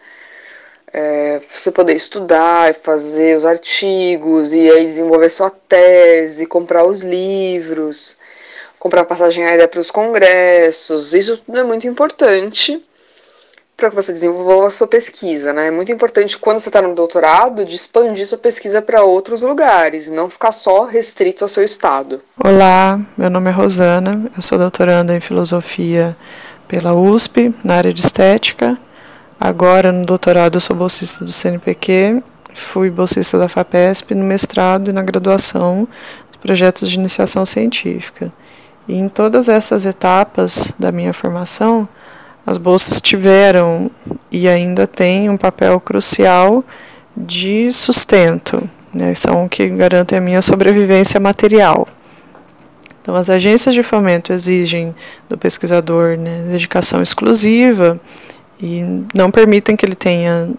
é, 0.94 1.40
você 1.52 1.72
poder 1.72 1.94
estudar 1.94 2.70
e 2.70 2.72
fazer 2.72 3.36
os 3.36 3.44
artigos 3.44 4.52
e 4.52 4.70
aí 4.70 4.86
desenvolver 4.86 5.28
sua 5.28 5.50
tese, 5.50 6.46
comprar 6.46 6.86
os 6.86 7.02
livros, 7.02 8.16
comprar 8.84 9.04
passagem 9.04 9.42
aérea 9.44 9.66
para 9.66 9.80
os 9.80 9.90
congressos, 9.90 11.14
isso 11.14 11.38
tudo 11.38 11.58
é 11.58 11.64
muito 11.64 11.86
importante 11.86 12.84
para 13.74 13.88
que 13.88 13.96
você 13.96 14.12
desenvolva 14.12 14.66
a 14.66 14.70
sua 14.70 14.86
pesquisa, 14.86 15.52
né? 15.52 15.68
É 15.68 15.70
muito 15.70 15.90
importante 15.90 16.36
quando 16.36 16.60
você 16.60 16.68
está 16.68 16.82
no 16.82 16.94
doutorado 16.94 17.64
de 17.64 17.74
expandir 17.74 18.26
sua 18.26 18.36
pesquisa 18.36 18.82
para 18.82 19.02
outros 19.02 19.40
lugares, 19.40 20.10
não 20.10 20.28
ficar 20.28 20.52
só 20.52 20.84
restrito 20.84 21.42
ao 21.42 21.48
seu 21.48 21.64
estado. 21.64 22.20
Olá, 22.38 23.00
meu 23.16 23.30
nome 23.30 23.48
é 23.48 23.52
Rosana, 23.52 24.30
eu 24.36 24.42
sou 24.42 24.58
doutoranda 24.58 25.16
em 25.16 25.20
filosofia 25.20 26.14
pela 26.68 26.94
USP 26.94 27.54
na 27.64 27.76
área 27.76 27.92
de 27.92 28.02
estética 28.02 28.78
Agora, 29.44 29.92
no 29.92 30.06
doutorado, 30.06 30.54
eu 30.54 30.60
sou 30.60 30.74
bolsista 30.76 31.24
do 31.24 31.32
CNPq, 31.32 32.22
fui 32.54 32.88
bolsista 32.88 33.38
da 33.38 33.48
FAPESP 33.48 34.14
no 34.14 34.24
mestrado 34.24 34.88
e 34.88 34.92
na 34.92 35.02
graduação 35.02 35.88
de 36.32 36.38
projetos 36.38 36.88
de 36.88 36.98
iniciação 36.98 37.44
científica. 37.44 38.32
E 38.86 38.94
em 38.96 39.08
todas 39.08 39.48
essas 39.48 39.86
etapas 39.86 40.72
da 40.78 40.92
minha 40.92 41.12
formação, 41.12 41.88
as 42.46 42.58
bolsas 42.58 43.00
tiveram 43.00 43.90
e 44.30 44.46
ainda 44.46 44.86
têm 44.86 45.30
um 45.30 45.36
papel 45.36 45.80
crucial 45.80 46.62
de 47.16 47.72
sustento, 47.72 48.68
né, 48.92 49.14
são 49.14 49.44
o 49.44 49.48
que 49.48 49.68
garantem 49.68 50.18
a 50.18 50.20
minha 50.20 50.42
sobrevivência 50.42 51.18
material. 51.18 51.86
Então, 53.00 53.14
as 53.14 53.28
agências 53.28 53.74
de 53.74 53.82
fomento 53.82 54.32
exigem 54.32 54.94
do 55.28 55.36
pesquisador 55.36 56.16
né, 56.16 56.46
dedicação 56.50 57.02
exclusiva 57.02 58.00
e 58.60 58.82
não 59.14 59.30
permitem 59.30 59.76
que 59.76 59.84
ele 59.84 59.94
tenha 59.94 60.50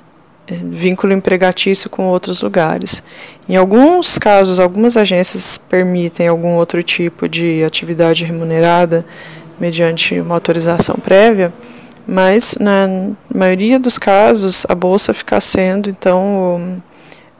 vínculo 0.47 1.13
empregatício 1.13 1.89
com 1.89 2.07
outros 2.07 2.41
lugares. 2.41 3.03
Em 3.49 3.55
alguns 3.55 4.17
casos, 4.17 4.59
algumas 4.59 4.95
agências 4.97 5.57
permitem 5.57 6.27
algum 6.27 6.55
outro 6.55 6.83
tipo 6.83 7.27
de 7.27 7.63
atividade 7.63 8.23
remunerada 8.23 9.05
mediante 9.59 10.19
uma 10.19 10.35
autorização 10.35 10.95
prévia, 10.95 11.53
mas 12.07 12.57
na 12.59 12.87
maioria 13.33 13.79
dos 13.79 13.97
casos 13.97 14.65
a 14.69 14.75
bolsa 14.75 15.13
fica 15.13 15.39
sendo 15.41 15.89
então 15.89 16.81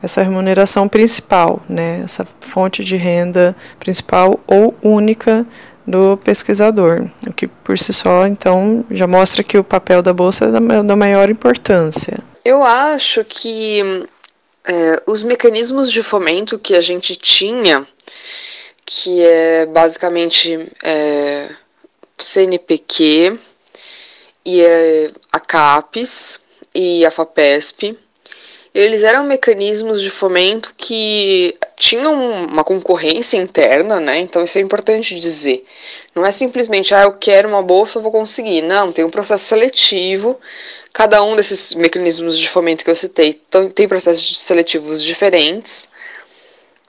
essa 0.02 0.22
remuneração 0.22 0.88
principal, 0.88 1.60
né, 1.68 2.02
essa 2.04 2.26
fonte 2.40 2.84
de 2.84 2.96
renda 2.96 3.56
principal 3.78 4.38
ou 4.46 4.74
única 4.82 5.46
do 5.86 6.16
pesquisador, 6.18 7.06
o 7.26 7.32
que 7.32 7.46
por 7.46 7.78
si 7.78 7.92
só 7.92 8.26
então 8.26 8.84
já 8.90 9.06
mostra 9.06 9.44
que 9.44 9.56
o 9.56 9.64
papel 9.64 10.02
da 10.02 10.12
bolsa 10.12 10.46
é 10.46 10.82
da 10.82 10.96
maior 10.96 11.30
importância. 11.30 12.18
Eu 12.48 12.62
acho 12.62 13.24
que 13.24 14.06
é, 14.64 15.02
os 15.04 15.24
mecanismos 15.24 15.90
de 15.90 16.00
fomento 16.00 16.60
que 16.60 16.76
a 16.76 16.80
gente 16.80 17.16
tinha, 17.16 17.84
que 18.84 19.20
é 19.20 19.66
basicamente 19.66 20.72
é, 20.80 21.50
CNPq 22.16 23.36
e 24.44 24.62
é, 24.62 25.10
a 25.32 25.40
CAPES 25.40 26.38
e 26.72 27.04
a 27.04 27.10
FAPESP, 27.10 27.98
eles 28.72 29.02
eram 29.02 29.24
mecanismos 29.24 30.00
de 30.00 30.08
fomento 30.08 30.72
que 30.76 31.58
tinham 31.76 32.44
uma 32.44 32.62
concorrência 32.62 33.38
interna, 33.38 33.98
né? 33.98 34.18
Então 34.18 34.44
isso 34.44 34.56
é 34.56 34.60
importante 34.60 35.18
dizer. 35.18 35.64
Não 36.14 36.24
é 36.24 36.30
simplesmente, 36.30 36.94
ah, 36.94 37.02
eu 37.02 37.14
quero 37.14 37.48
uma 37.48 37.62
bolsa, 37.62 37.98
eu 37.98 38.02
vou 38.02 38.12
conseguir. 38.12 38.62
Não, 38.62 38.92
tem 38.92 39.04
um 39.04 39.10
processo 39.10 39.46
seletivo 39.46 40.38
Cada 40.96 41.22
um 41.22 41.36
desses 41.36 41.74
mecanismos 41.74 42.38
de 42.38 42.48
fomento 42.48 42.82
que 42.82 42.90
eu 42.90 42.96
citei 42.96 43.38
tem 43.74 43.86
processos 43.86 44.38
seletivos 44.38 45.02
diferentes, 45.02 45.90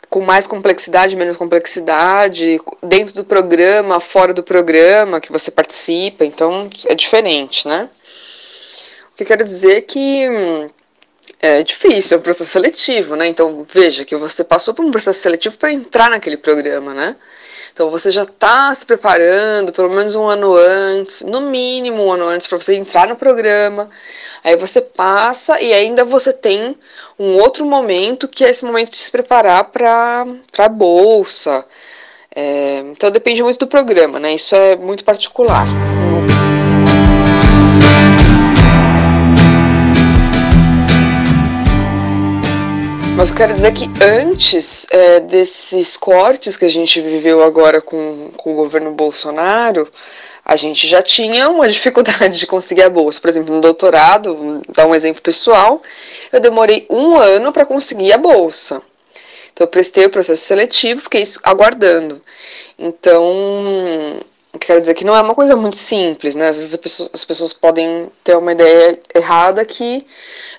com 0.09 0.21
mais 0.21 0.47
complexidade, 0.47 1.13
menos 1.13 1.35
complexidade, 1.35 2.57
dentro 2.81 3.13
do 3.13 3.25
programa, 3.25 3.99
fora 3.99 4.33
do 4.33 4.41
programa 4.41 5.19
que 5.19 5.29
você 5.29 5.51
participa, 5.51 6.23
então 6.23 6.69
é 6.85 6.95
diferente, 6.95 7.67
né? 7.67 7.89
O 9.11 9.17
que 9.17 9.23
eu 9.23 9.27
quero 9.27 9.43
dizer 9.43 9.75
é 9.75 9.81
que 9.81 10.29
hum, 10.29 10.69
é 11.41 11.61
difícil, 11.61 12.15
é 12.15 12.19
um 12.21 12.23
processo 12.23 12.49
seletivo, 12.49 13.17
né? 13.17 13.27
Então 13.27 13.67
veja 13.69 14.05
que 14.05 14.15
você 14.15 14.41
passou 14.41 14.73
por 14.73 14.85
um 14.85 14.91
processo 14.91 15.19
seletivo 15.19 15.57
para 15.57 15.73
entrar 15.73 16.09
naquele 16.09 16.37
programa, 16.37 16.93
né? 16.93 17.17
Então 17.77 17.91
você 17.91 18.09
já 18.09 18.23
está 18.23 18.73
se 18.73 18.83
preparando 18.83 19.71
pelo 19.71 19.91
menos 19.91 20.15
um 20.15 20.25
ano 20.25 20.55
antes, 20.55 21.21
no 21.21 21.41
mínimo 21.41 22.05
um 22.05 22.11
ano 22.11 22.25
antes, 22.25 22.47
para 22.47 22.59
você 22.59 22.73
entrar 22.73 23.07
no 23.07 23.15
programa. 23.15 23.87
Aí 24.43 24.55
você 24.55 24.81
passa 24.81 25.61
e 25.61 25.71
ainda 25.71 26.03
você 26.03 26.33
tem 26.33 26.75
um 27.19 27.35
outro 27.35 27.63
momento 27.67 28.27
que 28.27 28.43
é 28.43 28.49
esse 28.49 28.65
momento 28.65 28.89
de 28.89 28.97
se 28.97 29.11
preparar 29.11 29.65
para 29.65 30.25
a 30.57 30.67
bolsa. 30.67 31.63
É, 32.35 32.79
então 32.79 33.11
depende 33.11 33.43
muito 33.43 33.59
do 33.59 33.67
programa, 33.67 34.17
né? 34.17 34.33
Isso 34.33 34.55
é 34.55 34.75
muito 34.75 35.03
particular. 35.03 35.67
Mas 43.17 43.29
eu 43.29 43.35
quero 43.35 43.51
dizer 43.51 43.73
que 43.73 43.89
antes 43.99 44.85
é, 44.91 45.19
desses 45.19 45.97
cortes 45.97 46.55
que 46.55 46.65
a 46.65 46.69
gente 46.69 47.01
viveu 47.01 47.41
agora 47.41 47.81
com, 47.81 48.29
com 48.37 48.53
o 48.53 48.55
governo 48.55 48.91
Bolsonaro, 48.91 49.91
a 50.45 50.55
gente 50.55 50.87
já 50.87 51.01
tinha 51.01 51.49
uma 51.49 51.67
dificuldade 51.67 52.37
de 52.37 52.45
conseguir 52.45 52.83
a 52.83 52.89
bolsa. 52.91 53.19
Por 53.19 53.31
exemplo, 53.31 53.55
no 53.55 53.59
doutorado, 53.59 54.35
vou 54.35 54.61
dar 54.69 54.85
um 54.85 54.93
exemplo 54.93 55.19
pessoal, 55.19 55.81
eu 56.31 56.39
demorei 56.39 56.85
um 56.91 57.17
ano 57.17 57.51
para 57.51 57.65
conseguir 57.65 58.13
a 58.13 58.19
bolsa. 58.19 58.83
Então, 59.51 59.65
eu 59.65 59.67
prestei 59.67 60.05
o 60.05 60.11
processo 60.11 60.43
seletivo, 60.43 61.01
fiquei 61.01 61.23
aguardando. 61.41 62.21
Então, 62.77 64.21
quero 64.59 64.79
dizer 64.79 64.93
que 64.93 65.05
não 65.05 65.15
é 65.15 65.21
uma 65.21 65.35
coisa 65.35 65.55
muito 65.55 65.77
simples, 65.77 66.35
né? 66.35 66.49
Às 66.49 66.57
vezes 66.57 67.09
as 67.13 67.25
pessoas 67.25 67.53
podem 67.53 68.09
ter 68.23 68.35
uma 68.37 68.51
ideia 68.51 68.99
errada 69.13 69.63
que 69.65 70.05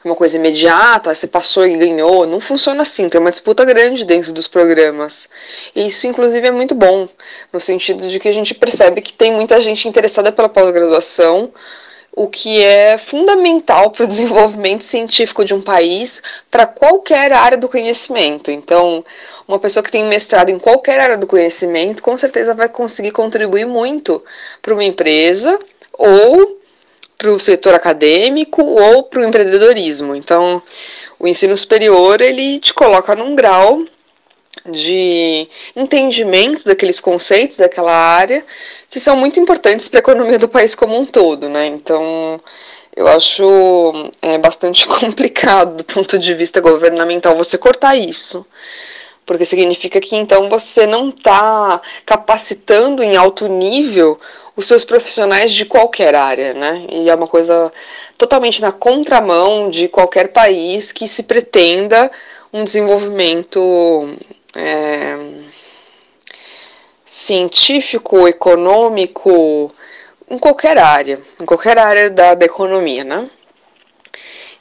uma 0.04 0.14
coisa 0.14 0.36
imediata, 0.36 1.14
você 1.14 1.26
passou 1.26 1.66
e 1.66 1.76
ganhou. 1.76 2.26
Não 2.26 2.40
funciona 2.40 2.82
assim, 2.82 3.08
tem 3.08 3.20
uma 3.20 3.30
disputa 3.30 3.64
grande 3.64 4.04
dentro 4.04 4.32
dos 4.32 4.46
programas. 4.46 5.28
E 5.74 5.86
isso, 5.86 6.06
inclusive, 6.06 6.46
é 6.46 6.50
muito 6.50 6.74
bom, 6.74 7.08
no 7.52 7.60
sentido 7.60 8.06
de 8.06 8.20
que 8.20 8.28
a 8.28 8.32
gente 8.32 8.54
percebe 8.54 9.02
que 9.02 9.12
tem 9.12 9.32
muita 9.32 9.60
gente 9.60 9.88
interessada 9.88 10.30
pela 10.30 10.48
pós-graduação, 10.48 11.52
o 12.12 12.26
que 12.26 12.62
é 12.64 12.98
fundamental 12.98 13.90
para 13.90 14.04
o 14.04 14.08
desenvolvimento 14.08 14.82
científico 14.82 15.44
de 15.44 15.54
um 15.54 15.60
país, 15.60 16.22
para 16.50 16.66
qualquer 16.66 17.32
área 17.32 17.56
do 17.56 17.68
conhecimento. 17.68 18.50
Então, 18.50 19.04
uma 19.46 19.58
pessoa 19.58 19.82
que 19.82 19.90
tem 19.90 20.04
mestrado 20.04 20.50
em 20.50 20.58
qualquer 20.58 21.00
área 21.00 21.16
do 21.16 21.26
conhecimento, 21.26 22.02
com 22.02 22.16
certeza 22.16 22.54
vai 22.54 22.68
conseguir 22.68 23.12
contribuir 23.12 23.66
muito 23.66 24.22
para 24.60 24.74
uma 24.74 24.84
empresa 24.84 25.58
ou 25.92 26.58
para 27.16 27.32
o 27.32 27.40
setor 27.40 27.74
acadêmico 27.74 28.62
ou 28.62 29.04
para 29.04 29.20
o 29.20 29.24
empreendedorismo. 29.24 30.14
Então, 30.14 30.62
o 31.18 31.26
ensino 31.26 31.56
superior 31.56 32.20
ele 32.20 32.60
te 32.60 32.72
coloca 32.72 33.16
num 33.16 33.34
grau 33.34 33.84
de 34.66 35.48
entendimento 35.74 36.64
daqueles 36.64 37.00
conceitos 37.00 37.56
daquela 37.56 37.92
área 37.92 38.44
que 38.90 38.98
são 39.00 39.16
muito 39.16 39.38
importantes 39.38 39.88
para 39.88 39.98
a 39.98 40.00
economia 40.00 40.38
do 40.38 40.48
país 40.48 40.74
como 40.74 40.98
um 40.98 41.04
todo, 41.04 41.48
né? 41.48 41.66
Então, 41.66 42.40
eu 42.96 43.06
acho 43.06 44.10
é, 44.22 44.38
bastante 44.38 44.86
complicado 44.88 45.76
do 45.76 45.84
ponto 45.84 46.18
de 46.18 46.34
vista 46.34 46.60
governamental 46.60 47.36
você 47.36 47.58
cortar 47.58 47.96
isso 47.96 48.44
porque 49.28 49.44
significa 49.44 50.00
que 50.00 50.16
então 50.16 50.48
você 50.48 50.86
não 50.86 51.10
está 51.10 51.82
capacitando 52.06 53.02
em 53.02 53.14
alto 53.14 53.46
nível 53.46 54.18
os 54.56 54.66
seus 54.66 54.86
profissionais 54.86 55.52
de 55.52 55.66
qualquer 55.66 56.14
área, 56.14 56.54
né? 56.54 56.86
E 56.90 57.10
é 57.10 57.14
uma 57.14 57.26
coisa 57.26 57.70
totalmente 58.16 58.62
na 58.62 58.72
contramão 58.72 59.68
de 59.68 59.86
qualquer 59.86 60.28
país 60.28 60.92
que 60.92 61.06
se 61.06 61.22
pretenda 61.24 62.10
um 62.50 62.64
desenvolvimento 62.64 64.16
é, 64.58 65.16
científico, 67.04 68.26
econômico, 68.26 69.72
em 70.28 70.38
qualquer 70.38 70.78
área, 70.78 71.20
em 71.40 71.46
qualquer 71.46 71.78
área 71.78 72.10
da, 72.10 72.34
da 72.34 72.44
economia, 72.44 73.04
né? 73.04 73.30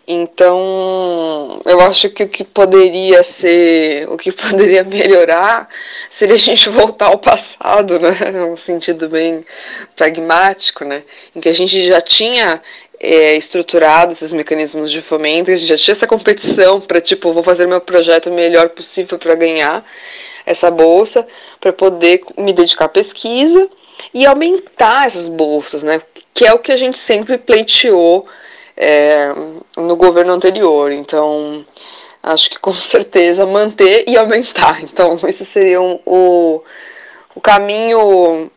Então, 0.10 1.60
eu 1.66 1.82
acho 1.82 2.10
que 2.10 2.24
o 2.24 2.30
que 2.30 2.46
poderia 2.46 3.22
ser, 3.24 4.08
o 4.10 4.16
que 4.16 4.32
poderia 4.32 4.82
melhorar 4.84 5.68
seria 6.10 6.36
a 6.36 6.40
gente 6.40 6.70
voltar 6.70 7.08
ao 7.08 7.18
passado, 7.18 8.00
né? 8.00 8.16
Um 8.50 8.56
sentido 8.56 9.10
bem 9.10 9.46
pragmático, 9.98 10.86
né? 10.86 11.04
Em 11.36 11.42
que 11.42 11.50
a 11.50 11.54
gente 11.54 11.86
já 11.86 12.00
tinha 12.00 12.62
é, 13.00 13.36
estruturado 13.36 14.12
esses 14.12 14.34
mecanismos 14.34 14.92
de 14.92 15.02
fomento, 15.02 15.52
a 15.52 15.56
gente 15.56 15.68
já 15.68 15.78
tinha 15.78 15.94
essa 15.94 16.08
competição 16.08 16.82
para, 16.82 17.00
tipo, 17.00 17.32
vou 17.32 17.44
fazer 17.44 17.68
meu 17.68 17.80
projeto 17.80 18.30
o 18.30 18.34
melhor 18.34 18.70
possível 18.70 19.18
para 19.18 19.36
ganhar 19.36 19.86
essa 20.46 20.72
bolsa, 20.72 21.28
para 21.60 21.74
poder 21.74 22.22
me 22.38 22.54
dedicar 22.54 22.86
à 22.86 22.90
pesquisa 22.90 23.70
e 24.14 24.26
aumentar 24.26 25.06
essas 25.06 25.28
bolsas, 25.28 25.84
né? 25.84 26.02
Que 26.34 26.46
é 26.46 26.54
o 26.54 26.60
que 26.60 26.72
a 26.72 26.78
gente 26.78 26.98
sempre 26.98 27.38
pleiteou 27.38 28.28
é, 28.76 29.34
no 29.76 29.96
governo 29.96 30.34
anterior. 30.34 30.92
Então, 30.92 31.66
acho 32.24 32.50
que 32.50 32.60
com 32.60 32.74
certeza 32.74 33.46
manter 33.46 34.06
e 34.08 34.18
aumentar. 34.18 34.82
Então, 34.84 35.20
esse 35.28 35.46
seria 35.46 35.82
um, 35.82 36.00
o, 36.06 36.64
o 37.36 37.42
caminho, 37.42 38.50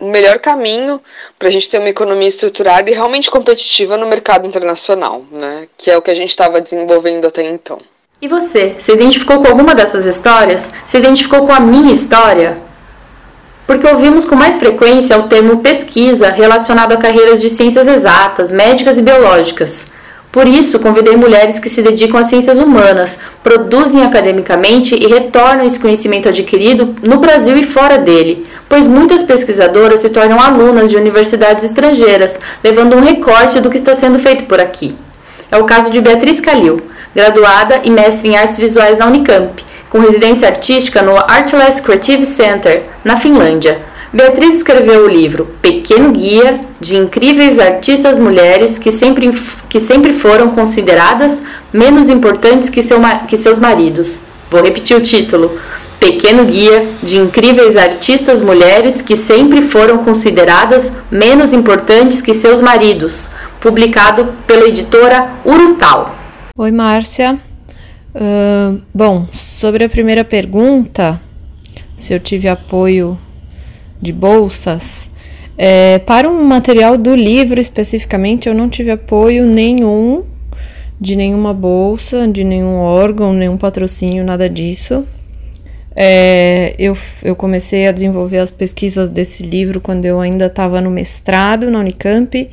o 0.00 0.10
melhor 0.10 0.38
caminho 0.38 1.00
para 1.38 1.48
a 1.48 1.50
gente 1.50 1.68
ter 1.68 1.78
uma 1.78 1.88
economia 1.88 2.28
estruturada 2.28 2.90
e 2.90 2.94
realmente 2.94 3.30
competitiva 3.30 3.96
no 3.96 4.06
mercado 4.06 4.46
internacional, 4.46 5.24
né? 5.32 5.66
Que 5.76 5.90
é 5.90 5.96
o 5.96 6.02
que 6.02 6.10
a 6.10 6.14
gente 6.14 6.30
estava 6.30 6.60
desenvolvendo 6.60 7.26
até 7.26 7.48
então. 7.48 7.80
E 8.20 8.28
você, 8.28 8.76
se 8.78 8.92
identificou 8.92 9.42
com 9.42 9.48
alguma 9.48 9.74
dessas 9.74 10.04
histórias? 10.06 10.70
Se 10.86 10.98
identificou 10.98 11.46
com 11.46 11.52
a 11.52 11.58
minha 11.58 11.92
história? 11.92 12.62
porque 13.66 13.86
ouvimos 13.86 14.26
com 14.26 14.34
mais 14.34 14.58
frequência 14.58 15.18
o 15.18 15.28
termo 15.28 15.58
pesquisa 15.58 16.30
relacionado 16.30 16.92
a 16.92 16.96
carreiras 16.98 17.40
de 17.40 17.48
ciências 17.48 17.88
exatas, 17.88 18.52
médicas 18.52 18.98
e 18.98 19.02
biológicas. 19.02 19.86
Por 20.32 20.48
isso, 20.48 20.80
convidei 20.80 21.14
mulheres 21.14 21.58
que 21.58 21.68
se 21.68 21.82
dedicam 21.82 22.18
às 22.18 22.24
ciências 22.24 22.58
humanas, 22.58 23.18
produzem 23.42 24.02
academicamente 24.02 24.94
e 24.94 25.06
retornam 25.06 25.66
esse 25.66 25.78
conhecimento 25.78 26.26
adquirido 26.26 26.96
no 27.06 27.18
Brasil 27.18 27.54
e 27.58 27.62
fora 27.62 27.98
dele, 27.98 28.46
pois 28.66 28.86
muitas 28.86 29.22
pesquisadoras 29.22 30.00
se 30.00 30.08
tornam 30.08 30.40
alunas 30.40 30.88
de 30.88 30.96
universidades 30.96 31.64
estrangeiras, 31.64 32.40
levando 32.64 32.96
um 32.96 33.04
recorte 33.04 33.60
do 33.60 33.68
que 33.68 33.76
está 33.76 33.94
sendo 33.94 34.18
feito 34.18 34.44
por 34.44 34.58
aqui. 34.58 34.96
É 35.50 35.58
o 35.58 35.64
caso 35.64 35.90
de 35.90 36.00
Beatriz 36.00 36.40
Calil, 36.40 36.80
graduada 37.14 37.82
e 37.84 37.90
mestre 37.90 38.28
em 38.28 38.36
artes 38.36 38.56
visuais 38.56 38.96
na 38.96 39.08
Unicamp, 39.08 39.62
com 39.90 39.98
residência 39.98 40.48
artística 40.48 41.02
no 41.02 41.14
Artless 41.14 41.82
Creative 41.82 42.24
Center, 42.24 42.84
na 43.04 43.18
Finlândia. 43.18 43.91
Beatriz 44.12 44.58
escreveu 44.58 45.06
o 45.06 45.08
livro 45.08 45.46
Pequeno 45.62 46.12
Guia 46.12 46.60
de 46.78 46.96
Incríveis 46.96 47.58
Artistas 47.58 48.18
Mulheres 48.18 48.76
que 48.76 48.90
sempre, 48.90 49.32
que 49.70 49.80
sempre 49.80 50.12
foram 50.12 50.50
consideradas 50.50 51.42
menos 51.72 52.10
importantes 52.10 52.68
que, 52.68 52.82
seu, 52.82 52.98
que 53.26 53.38
seus 53.38 53.58
maridos. 53.58 54.20
Vou 54.50 54.62
repetir 54.62 54.94
o 54.94 55.00
título. 55.00 55.58
Pequeno 55.98 56.44
Guia 56.44 56.90
de 57.02 57.16
Incríveis 57.16 57.74
Artistas 57.74 58.42
Mulheres 58.42 59.00
que 59.00 59.16
sempre 59.16 59.62
foram 59.62 60.04
consideradas 60.04 60.92
menos 61.10 61.54
importantes 61.54 62.20
que 62.20 62.34
seus 62.34 62.60
maridos, 62.60 63.30
publicado 63.62 64.34
pela 64.46 64.68
editora 64.68 65.36
Urutau. 65.42 66.14
Oi, 66.58 66.70
Márcia. 66.70 67.40
Uh, 68.14 68.78
bom, 68.92 69.26
sobre 69.32 69.84
a 69.84 69.88
primeira 69.88 70.22
pergunta, 70.22 71.18
se 71.96 72.12
eu 72.12 72.20
tive 72.20 72.46
apoio 72.46 73.18
de 74.02 74.12
bolsas. 74.12 75.08
É, 75.56 76.00
para 76.00 76.28
um 76.28 76.42
material 76.42 76.98
do 76.98 77.14
livro 77.14 77.60
especificamente, 77.60 78.48
eu 78.48 78.54
não 78.54 78.68
tive 78.68 78.90
apoio 78.90 79.46
nenhum 79.46 80.24
de 81.00 81.14
nenhuma 81.14 81.54
bolsa, 81.54 82.26
de 82.26 82.42
nenhum 82.42 82.76
órgão, 82.76 83.32
nenhum 83.32 83.56
patrocínio, 83.56 84.24
nada 84.24 84.48
disso. 84.48 85.06
É, 85.94 86.74
eu, 86.78 86.96
eu 87.22 87.36
comecei 87.36 87.86
a 87.86 87.92
desenvolver 87.92 88.38
as 88.38 88.50
pesquisas 88.50 89.10
desse 89.10 89.42
livro 89.42 89.80
quando 89.80 90.04
eu 90.04 90.20
ainda 90.20 90.46
estava 90.46 90.80
no 90.80 90.90
mestrado 90.90 91.70
na 91.70 91.80
Unicamp 91.80 92.50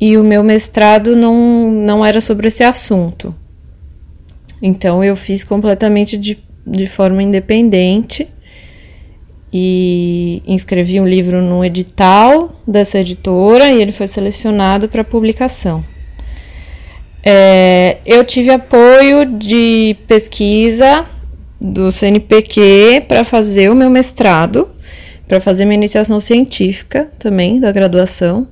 e 0.00 0.16
o 0.16 0.24
meu 0.24 0.42
mestrado 0.42 1.14
não, 1.14 1.70
não 1.70 2.04
era 2.04 2.20
sobre 2.20 2.48
esse 2.48 2.62
assunto. 2.62 3.34
Então 4.62 5.04
eu 5.04 5.14
fiz 5.14 5.44
completamente 5.44 6.16
de, 6.16 6.38
de 6.66 6.86
forma 6.86 7.22
independente 7.22 8.26
e 9.52 10.42
inscrevi 10.46 11.00
um 11.00 11.06
livro 11.06 11.40
no 11.40 11.64
edital 11.64 12.52
dessa 12.66 12.98
editora 12.98 13.70
e 13.70 13.80
ele 13.80 13.92
foi 13.92 14.06
selecionado 14.06 14.88
para 14.88 15.02
publicação. 15.02 15.84
É, 17.24 17.98
eu 18.06 18.24
tive 18.24 18.50
apoio 18.50 19.24
de 19.24 19.96
pesquisa 20.06 21.04
do 21.60 21.90
CNPq 21.90 23.04
para 23.08 23.24
fazer 23.24 23.70
o 23.70 23.74
meu 23.74 23.90
mestrado, 23.90 24.68
para 25.26 25.40
fazer 25.40 25.64
minha 25.64 25.76
iniciação 25.76 26.20
científica 26.20 27.10
também 27.18 27.58
da 27.58 27.72
graduação. 27.72 28.48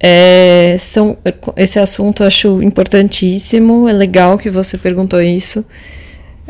É, 0.00 0.76
são, 0.78 1.16
esse 1.56 1.78
assunto 1.78 2.22
eu 2.22 2.26
acho 2.26 2.62
importantíssimo, 2.62 3.88
é 3.88 3.92
legal 3.92 4.36
que 4.36 4.50
você 4.50 4.76
perguntou 4.76 5.22
isso. 5.22 5.64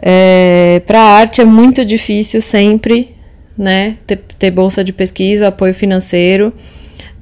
É, 0.00 0.83
para 0.87 1.00
arte 1.00 1.41
é 1.41 1.45
muito 1.45 1.85
difícil 1.85 2.43
sempre 2.43 3.13
né? 3.56 3.96
Ter, 4.06 4.16
ter 4.38 4.50
bolsa 4.50 4.82
de 4.82 4.92
pesquisa, 4.92 5.49
apoio 5.49 5.75
financeiro. 5.75 6.52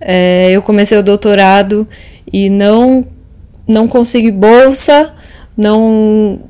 É, 0.00 0.50
eu 0.50 0.62
comecei 0.62 0.98
o 0.98 1.02
doutorado 1.02 1.86
e 2.32 2.50
não 2.50 3.06
não 3.66 3.86
consegui 3.86 4.30
bolsa, 4.32 5.12
não 5.56 6.40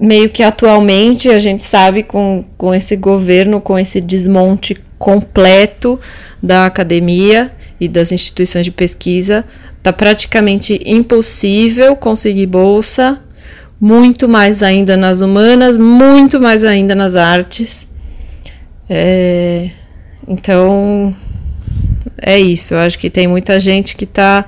meio 0.00 0.28
que 0.28 0.42
atualmente 0.42 1.28
a 1.28 1.38
gente 1.38 1.62
sabe 1.62 2.02
com, 2.02 2.44
com 2.56 2.74
esse 2.74 2.96
governo, 2.96 3.60
com 3.60 3.78
esse 3.78 4.00
desmonte 4.00 4.76
completo 4.98 6.00
da 6.42 6.66
academia 6.66 7.52
e 7.78 7.86
das 7.86 8.10
instituições 8.12 8.64
de 8.64 8.70
pesquisa, 8.70 9.44
tá 9.82 9.92
praticamente 9.92 10.80
impossível 10.84 11.94
conseguir 11.94 12.46
bolsa, 12.46 13.20
muito 13.80 14.28
mais 14.28 14.62
ainda 14.62 14.96
nas 14.96 15.20
humanas, 15.20 15.76
muito 15.76 16.40
mais 16.40 16.64
ainda 16.64 16.94
nas 16.94 17.14
artes. 17.14 17.88
É, 18.88 19.70
então, 20.26 21.14
é 22.20 22.38
isso. 22.38 22.74
Eu 22.74 22.78
acho 22.78 22.98
que 22.98 23.10
tem 23.10 23.26
muita 23.26 23.58
gente 23.60 23.96
que 23.96 24.04
está 24.04 24.46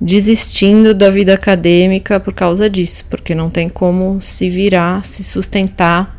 desistindo 0.00 0.94
da 0.94 1.10
vida 1.10 1.34
acadêmica 1.34 2.20
por 2.20 2.34
causa 2.34 2.68
disso, 2.68 3.04
porque 3.08 3.34
não 3.34 3.48
tem 3.48 3.68
como 3.68 4.20
se 4.20 4.50
virar, 4.50 5.04
se 5.04 5.24
sustentar 5.24 6.16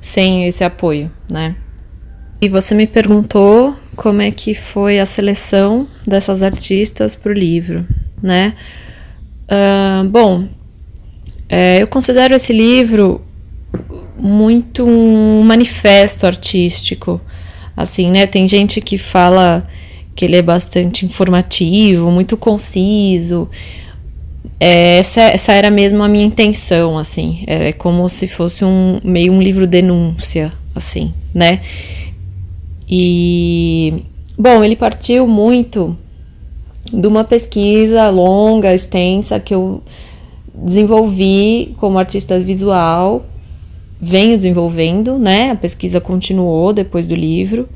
sem 0.00 0.46
esse 0.46 0.64
apoio, 0.64 1.10
né? 1.30 1.56
E 2.40 2.48
você 2.48 2.74
me 2.74 2.86
perguntou 2.86 3.74
como 3.94 4.20
é 4.20 4.30
que 4.30 4.54
foi 4.54 5.00
a 5.00 5.06
seleção 5.06 5.86
dessas 6.06 6.42
artistas 6.42 7.14
para 7.14 7.30
o 7.30 7.34
livro, 7.34 7.86
né? 8.22 8.54
Uh, 9.44 10.08
bom, 10.08 10.48
é, 11.48 11.80
eu 11.80 11.86
considero 11.86 12.34
esse 12.34 12.52
livro 12.52 13.24
muito 14.18 14.84
um 14.84 15.42
manifesto 15.42 16.26
artístico, 16.26 17.20
assim, 17.76 18.10
né? 18.10 18.26
Tem 18.26 18.48
gente 18.48 18.80
que 18.80 18.96
fala 18.96 19.66
que 20.14 20.24
ele 20.24 20.36
é 20.36 20.42
bastante 20.42 21.04
informativo, 21.04 22.10
muito 22.10 22.36
conciso. 22.36 23.48
É, 24.58 24.98
essa, 24.98 25.20
essa 25.20 25.52
era 25.52 25.70
mesmo 25.70 26.02
a 26.02 26.08
minha 26.08 26.24
intenção, 26.24 26.96
assim. 26.96 27.44
É 27.46 27.72
como 27.72 28.08
se 28.08 28.26
fosse 28.26 28.64
um 28.64 28.98
meio 29.04 29.32
um 29.32 29.42
livro 29.42 29.66
denúncia, 29.66 30.52
assim, 30.74 31.12
né? 31.34 31.60
E 32.88 34.04
bom, 34.38 34.64
ele 34.64 34.76
partiu 34.76 35.26
muito 35.26 35.96
de 36.90 37.06
uma 37.06 37.24
pesquisa 37.24 38.08
longa, 38.08 38.74
extensa 38.74 39.38
que 39.40 39.54
eu 39.54 39.82
desenvolvi 40.54 41.74
como 41.78 41.98
artista 41.98 42.38
visual 42.38 43.26
venho 44.00 44.36
desenvolvendo, 44.36 45.18
né? 45.18 45.50
A 45.50 45.56
pesquisa 45.56 46.00
continuou 46.00 46.72
depois 46.72 47.06
do 47.06 47.14
livro. 47.14 47.68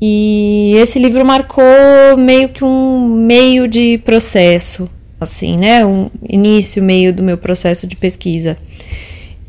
E 0.00 0.72
esse 0.76 0.98
livro 0.98 1.24
marcou 1.24 1.64
meio 2.16 2.48
que 2.48 2.64
um 2.64 3.06
meio 3.06 3.68
de 3.68 3.98
processo, 3.98 4.88
assim, 5.20 5.58
né? 5.58 5.84
Um 5.84 6.08
início, 6.28 6.82
meio 6.82 7.12
do 7.12 7.22
meu 7.22 7.36
processo 7.36 7.86
de 7.86 7.96
pesquisa. 7.96 8.56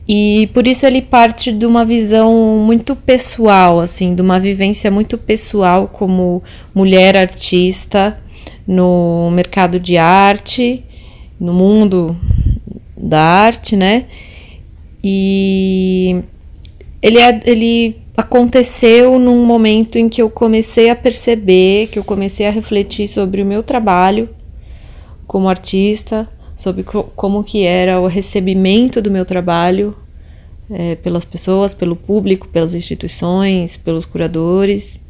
E 0.08 0.50
por 0.54 0.68
isso 0.68 0.86
ele 0.86 1.02
parte 1.02 1.54
de 1.54 1.66
uma 1.66 1.86
visão 1.86 2.62
muito 2.66 2.98
pessoal, 2.98 3.80
assim, 3.80 4.14
de 4.14 4.22
uma 4.22 4.40
vivência 4.40 4.92
muito 4.92 5.18
pessoal 5.18 5.88
como 5.88 6.44
mulher 6.76 7.16
artista 7.16 8.20
no 8.68 9.32
mercado 9.32 9.80
de 9.80 9.98
arte, 9.98 10.84
no 11.40 11.54
mundo 11.54 12.18
da 12.98 13.22
arte, 13.22 13.78
né? 13.78 14.06
E 15.04 16.24
ele, 17.02 17.18
ele 17.46 18.02
aconteceu 18.16 19.18
num 19.18 19.46
momento 19.46 19.98
em 19.98 20.08
que 20.08 20.22
eu 20.22 20.30
comecei 20.30 20.90
a 20.90 20.96
perceber, 20.96 21.88
que 21.88 21.98
eu 21.98 22.04
comecei 22.04 22.48
a 22.48 22.52
refletir 22.52 23.08
sobre 23.08 23.42
o 23.42 23.46
meu 23.46 23.64
trabalho 23.64 24.30
como 25.26 25.48
artista, 25.48 26.30
sobre 26.56 26.84
como 26.84 27.44
que 27.44 27.64
era 27.64 28.00
o 28.00 28.08
recebimento 28.08 29.02
do 29.02 29.10
meu 29.10 29.26
trabalho 29.26 29.96
é, 30.70 30.96
pelas 30.96 31.26
pessoas, 31.26 31.74
pelo 31.74 31.96
público, 31.96 32.48
pelas 32.48 32.76
instituições, 32.76 33.78
pelos 33.78 34.06
curadores 34.06 35.02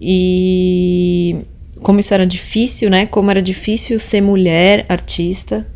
e 0.00 1.44
como 1.82 2.00
isso 2.00 2.12
era 2.14 2.26
difícil, 2.26 2.90
né? 2.90 3.06
Como 3.06 3.30
era 3.30 3.40
difícil 3.40 3.98
ser 3.98 4.20
mulher 4.20 4.84
artista. 4.88 5.66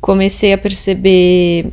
Comecei 0.00 0.52
a 0.52 0.58
perceber 0.58 1.72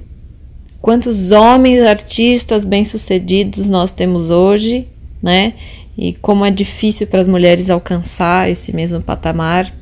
quantos 0.85 1.31
homens 1.31 1.81
artistas 1.81 2.63
bem-sucedidos 2.63 3.67
nós 3.67 3.91
temos 3.91 4.29
hoje, 4.29 4.87
né? 5.19 5.55
E 5.97 6.13
como 6.13 6.45
é 6.45 6.51
difícil 6.51 7.07
para 7.07 7.19
as 7.19 7.27
mulheres 7.27 7.71
alcançar 7.71 8.51
esse 8.51 8.71
mesmo 8.71 9.01
patamar. 9.01 9.73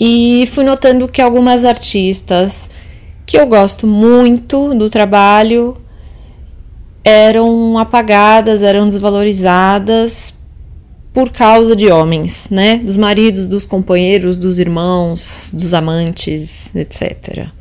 E 0.00 0.44
fui 0.50 0.64
notando 0.64 1.06
que 1.06 1.22
algumas 1.22 1.64
artistas 1.64 2.68
que 3.24 3.38
eu 3.38 3.46
gosto 3.46 3.86
muito 3.86 4.74
do 4.74 4.90
trabalho 4.90 5.76
eram 7.04 7.78
apagadas, 7.78 8.64
eram 8.64 8.86
desvalorizadas 8.86 10.34
por 11.14 11.30
causa 11.30 11.76
de 11.76 11.88
homens, 11.88 12.48
né? 12.50 12.78
Dos 12.78 12.96
maridos, 12.96 13.46
dos 13.46 13.64
companheiros, 13.64 14.36
dos 14.36 14.58
irmãos, 14.58 15.52
dos 15.54 15.74
amantes, 15.74 16.74
etc. 16.74 17.52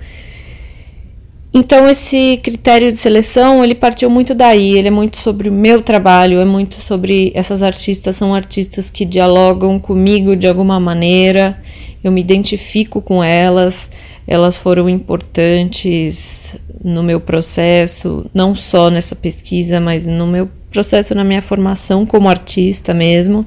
Então 1.54 1.90
esse 1.90 2.40
critério 2.44 2.92
de 2.92 2.98
seleção, 2.98 3.64
ele 3.64 3.74
partiu 3.74 4.10
muito 4.10 4.36
daí, 4.36 4.78
ele 4.78 4.90
é 4.90 4.92
muito 4.92 5.18
sobre 5.18 5.50
o 5.50 5.52
meu 5.52 5.82
trabalho, 5.82 6.40
é 6.40 6.46
muito 6.46 6.82
sobre 6.82 7.32
essas 7.34 7.64
artistas. 7.64 8.16
São 8.16 8.34
artistas 8.34 8.92
que 8.92 9.06
dialogam 9.06 9.80
comigo 9.80 10.36
de 10.36 10.48
alguma 10.48 10.80
maneira, 10.80 11.60
eu 12.04 12.12
me 12.12 12.22
identifico 12.22 13.02
com 13.02 13.24
elas, 13.24 13.90
elas 14.28 14.58
foram 14.58 14.88
importantes 14.88 16.60
no 16.84 17.02
meu 17.02 17.20
processo, 17.20 18.26
não 18.34 18.56
só 18.56 18.90
nessa 18.90 19.16
pesquisa, 19.16 19.80
mas 19.80 20.06
no 20.06 20.28
meu 20.28 20.50
processo 20.70 21.16
na 21.16 21.24
minha 21.24 21.42
formação 21.42 22.06
como 22.06 22.30
artista 22.30 22.94
mesmo. 22.94 23.46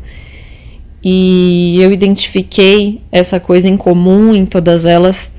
E 1.02 1.78
eu 1.80 1.92
identifiquei 1.92 3.00
essa 3.12 3.38
coisa 3.38 3.68
em 3.68 3.76
comum 3.76 4.34
em 4.34 4.44
todas 4.44 4.84
elas 4.84 5.30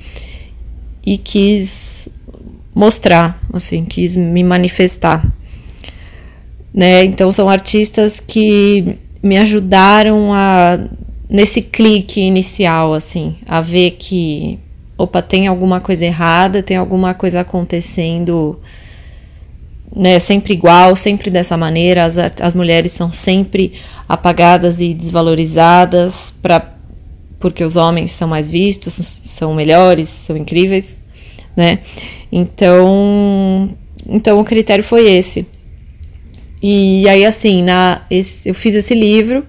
e 1.04 1.16
quis 1.16 1.91
mostrar, 2.74 3.40
assim, 3.52 3.84
quis 3.84 4.16
me 4.16 4.42
manifestar. 4.42 5.24
né? 6.72 7.04
Então 7.04 7.30
são 7.30 7.48
artistas 7.48 8.20
que 8.20 8.98
me 9.22 9.36
ajudaram 9.36 10.32
a 10.32 10.78
nesse 11.28 11.62
clique 11.62 12.20
inicial 12.20 12.92
assim, 12.92 13.36
a 13.46 13.60
ver 13.60 13.92
que 13.92 14.58
opa, 14.98 15.22
tem 15.22 15.46
alguma 15.46 15.80
coisa 15.80 16.04
errada, 16.04 16.62
tem 16.62 16.76
alguma 16.76 17.14
coisa 17.14 17.40
acontecendo 17.40 18.60
né, 19.94 20.18
sempre 20.18 20.54
igual, 20.54 20.96
sempre 20.96 21.30
dessa 21.30 21.56
maneira, 21.56 22.04
as, 22.04 22.16
as 22.18 22.54
mulheres 22.54 22.92
são 22.92 23.12
sempre 23.12 23.72
apagadas 24.08 24.80
e 24.80 24.94
desvalorizadas 24.94 26.30
para 26.42 26.72
porque 27.38 27.64
os 27.64 27.76
homens 27.76 28.12
são 28.12 28.28
mais 28.28 28.48
vistos, 28.48 28.94
são 29.24 29.52
melhores, 29.52 30.08
são 30.08 30.36
incríveis, 30.36 30.96
né? 31.56 31.80
Então, 32.30 33.70
então 34.08 34.40
o 34.40 34.44
critério 34.44 34.82
foi 34.82 35.10
esse. 35.10 35.46
E 36.62 37.08
aí 37.08 37.24
assim, 37.24 37.62
na 37.62 38.02
esse, 38.10 38.48
eu 38.48 38.54
fiz 38.54 38.74
esse 38.74 38.94
livro, 38.94 39.44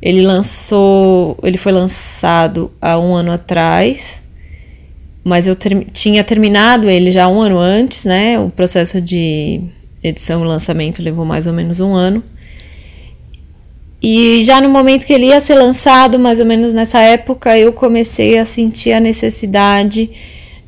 ele 0.00 0.22
lançou, 0.22 1.36
ele 1.42 1.56
foi 1.56 1.72
lançado 1.72 2.70
há 2.80 2.98
um 2.98 3.14
ano 3.14 3.32
atrás, 3.32 4.22
mas 5.24 5.46
eu 5.46 5.56
ter, 5.56 5.86
tinha 5.92 6.22
terminado 6.22 6.88
ele 6.88 7.10
já 7.10 7.26
um 7.26 7.40
ano 7.40 7.58
antes, 7.58 8.04
né? 8.04 8.38
O 8.38 8.50
processo 8.50 9.00
de 9.00 9.60
edição 10.02 10.44
e 10.44 10.46
lançamento 10.46 11.02
levou 11.02 11.24
mais 11.24 11.46
ou 11.46 11.52
menos 11.52 11.80
um 11.80 11.92
ano. 11.94 12.22
E 14.00 14.44
já 14.44 14.60
no 14.60 14.68
momento 14.68 15.06
que 15.06 15.12
ele 15.12 15.26
ia 15.26 15.40
ser 15.40 15.54
lançado, 15.54 16.18
mais 16.18 16.38
ou 16.38 16.46
menos 16.46 16.72
nessa 16.72 17.00
época, 17.00 17.58
eu 17.58 17.72
comecei 17.72 18.38
a 18.38 18.44
sentir 18.44 18.92
a 18.92 19.00
necessidade 19.00 20.10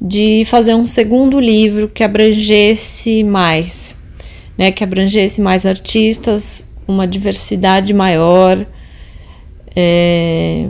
de 0.01 0.45
fazer 0.45 0.75
um 0.75 0.87
segundo 0.87 1.41
livro 1.41 1.89
que 1.89 2.05
abrangesse 2.05 3.25
mais, 3.25 3.97
né, 4.57 4.71
que 4.71 4.85
abrangesse 4.85 5.41
mais 5.41 5.67
artistas, 5.67 6.71
uma 6.87 7.07
diversidade 7.07 7.93
maior, 7.93 8.65
é, 9.75 10.67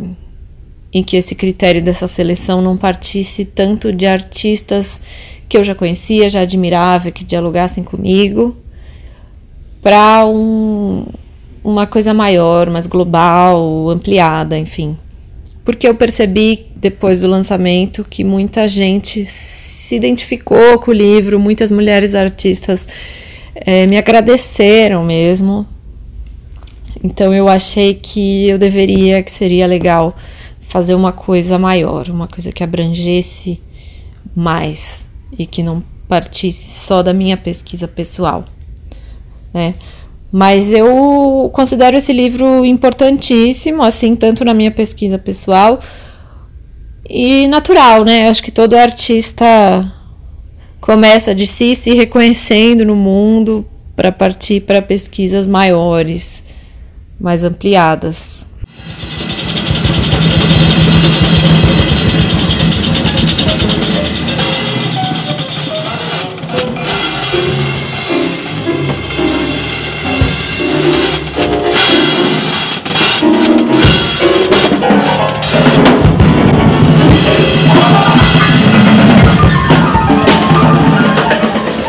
em 0.93 1.03
que 1.03 1.17
esse 1.17 1.35
critério 1.35 1.83
dessa 1.83 2.09
seleção 2.09 2.61
não 2.63 2.77
partisse 2.77 3.45
tanto 3.45 3.93
de 3.93 4.07
artistas 4.07 5.01
que 5.49 5.57
eu 5.57 5.65
já 5.65 5.75
conhecia, 5.75 6.29
já 6.29 6.41
admirava, 6.41 7.11
que 7.11 7.25
dialogassem 7.25 7.85
comigo, 7.85 8.57
para 9.83 10.27
um, 10.27 11.07
uma 11.63 11.87
coisa 11.87 12.13
maior, 12.13 12.69
mais 12.69 12.87
global, 12.87 13.89
ampliada, 13.91 14.59
enfim. 14.59 14.97
Porque 15.69 15.87
eu 15.87 15.95
percebi 15.95 16.65
depois 16.77 17.21
do 17.21 17.29
lançamento 17.29 18.03
que 18.03 18.25
muita 18.25 18.67
gente 18.67 19.27
se 19.27 19.95
identificou 19.97 20.79
com 20.79 20.91
o 20.91 20.95
livro, 20.95 21.39
muitas 21.39 21.71
mulheres 21.71 22.15
artistas 22.15 22.89
é, 23.55 23.87
me 23.87 23.99
agradeceram 23.99 25.05
mesmo. 25.05 25.67
Então 27.05 27.35
eu 27.35 27.51
achei 27.51 27.93
que 27.93 28.49
eu 28.49 28.57
deveria, 28.57 29.23
que 29.23 29.31
seria 29.31 29.67
legal 29.67 30.17
fazer 30.59 30.95
uma 30.95 31.13
coisa 31.13 31.59
maior, 31.59 32.09
uma 32.09 32.27
coisa 32.27 32.51
que 32.51 32.65
abrangesse 32.65 33.61
mais 34.35 35.07
e 35.39 35.45
que 35.45 35.63
não 35.63 35.85
partisse 36.09 36.81
só 36.81 37.03
da 37.03 37.13
minha 37.13 37.37
pesquisa 37.37 37.87
pessoal, 37.87 38.47
né? 39.53 39.75
Mas 40.31 40.73
eu 40.73 41.51
considero 41.53 41.97
esse 41.97 42.13
livro 42.13 42.65
importantíssimo, 42.65 43.83
assim, 43.83 44.15
tanto 44.15 44.45
na 44.45 44.53
minha 44.53 44.71
pesquisa 44.71 45.19
pessoal 45.19 45.81
e 47.09 47.47
natural, 47.49 48.05
né? 48.05 48.29
Acho 48.29 48.43
que 48.43 48.51
todo 48.51 48.75
artista 48.75 49.47
começa 50.81 51.35
de 51.35 51.47
si 51.47 51.77
se 51.77 51.95
reconhecendo 51.95 52.85
no 52.85 52.97
mundo 52.97 53.67
para 53.95 54.11
partir 54.13 54.61
para 54.61 54.81
pesquisas 54.81 55.49
maiores, 55.49 56.43
mais 57.21 57.45
ampliadas. 57.45 58.48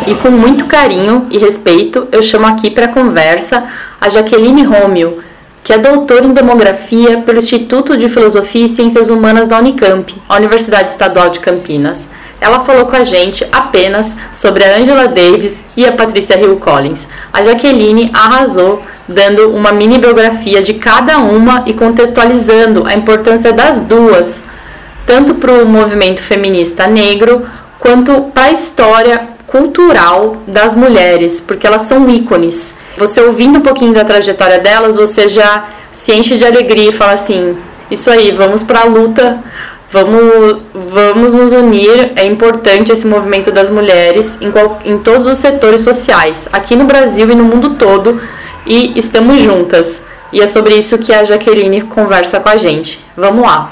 E 0.09 0.15
com 0.15 0.31
muito 0.31 0.65
carinho 0.65 1.27
e 1.29 1.37
respeito 1.37 2.07
eu 2.11 2.23
chamo 2.23 2.47
aqui 2.47 2.71
para 2.71 2.87
conversa 2.87 3.69
a 4.01 4.09
Jaqueline 4.09 4.63
Romeo, 4.63 5.19
que 5.63 5.71
é 5.71 5.77
doutora 5.77 6.25
em 6.25 6.33
demografia 6.33 7.21
pelo 7.21 7.37
Instituto 7.37 7.95
de 7.95 8.09
Filosofia 8.09 8.65
e 8.65 8.67
Ciências 8.67 9.11
Humanas 9.11 9.47
da 9.47 9.59
Unicamp, 9.59 10.11
a 10.27 10.37
Universidade 10.37 10.89
Estadual 10.89 11.29
de 11.29 11.39
Campinas. 11.39 12.09
Ela 12.41 12.61
falou 12.61 12.87
com 12.87 12.95
a 12.95 13.03
gente 13.03 13.45
apenas 13.51 14.17
sobre 14.33 14.63
a 14.63 14.77
Angela 14.77 15.07
Davis 15.07 15.61
e 15.77 15.85
a 15.85 15.91
Patrícia 15.91 16.39
Hill 16.39 16.57
Collins. 16.57 17.07
A 17.31 17.43
Jaqueline 17.43 18.09
arrasou 18.11 18.81
dando 19.07 19.51
uma 19.51 19.71
mini 19.71 19.99
biografia 19.99 20.63
de 20.63 20.73
cada 20.73 21.19
uma 21.19 21.61
e 21.67 21.73
contextualizando 21.73 22.83
a 22.87 22.95
importância 22.95 23.53
das 23.53 23.81
duas, 23.81 24.43
tanto 25.05 25.35
para 25.35 25.51
o 25.51 25.67
movimento 25.67 26.19
feminista 26.19 26.87
negro 26.87 27.45
quanto 27.79 28.21
para 28.33 28.45
a 28.45 28.51
história 28.51 29.28
cultural 29.51 30.37
das 30.47 30.75
mulheres, 30.75 31.39
porque 31.39 31.67
elas 31.67 31.83
são 31.83 32.09
ícones. 32.09 32.75
Você 32.97 33.21
ouvindo 33.21 33.59
um 33.59 33.61
pouquinho 33.61 33.93
da 33.93 34.03
trajetória 34.03 34.59
delas, 34.59 34.97
você 34.97 35.27
já 35.27 35.65
se 35.91 36.11
enche 36.13 36.37
de 36.37 36.45
alegria 36.45 36.89
e 36.89 36.93
fala 36.93 37.13
assim: 37.13 37.57
isso 37.89 38.09
aí, 38.09 38.31
vamos 38.31 38.61
para 38.61 38.81
a 38.81 38.85
luta, 38.85 39.43
vamos, 39.91 40.61
vamos 40.73 41.33
nos 41.33 41.51
unir. 41.53 42.11
É 42.15 42.25
importante 42.25 42.91
esse 42.91 43.07
movimento 43.07 43.51
das 43.51 43.69
mulheres 43.69 44.37
em, 44.39 44.51
qual, 44.51 44.79
em 44.85 44.97
todos 44.99 45.25
os 45.25 45.37
setores 45.37 45.81
sociais, 45.81 46.47
aqui 46.53 46.75
no 46.75 46.85
Brasil 46.85 47.29
e 47.31 47.35
no 47.35 47.43
mundo 47.43 47.71
todo, 47.71 48.21
e 48.65 48.97
estamos 48.97 49.41
juntas. 49.41 50.03
E 50.31 50.41
é 50.41 50.45
sobre 50.45 50.75
isso 50.75 50.99
que 50.99 51.11
a 51.11 51.23
Jaqueline 51.23 51.81
conversa 51.81 52.39
com 52.39 52.49
a 52.49 52.55
gente. 52.55 53.03
Vamos 53.17 53.43
lá! 53.43 53.71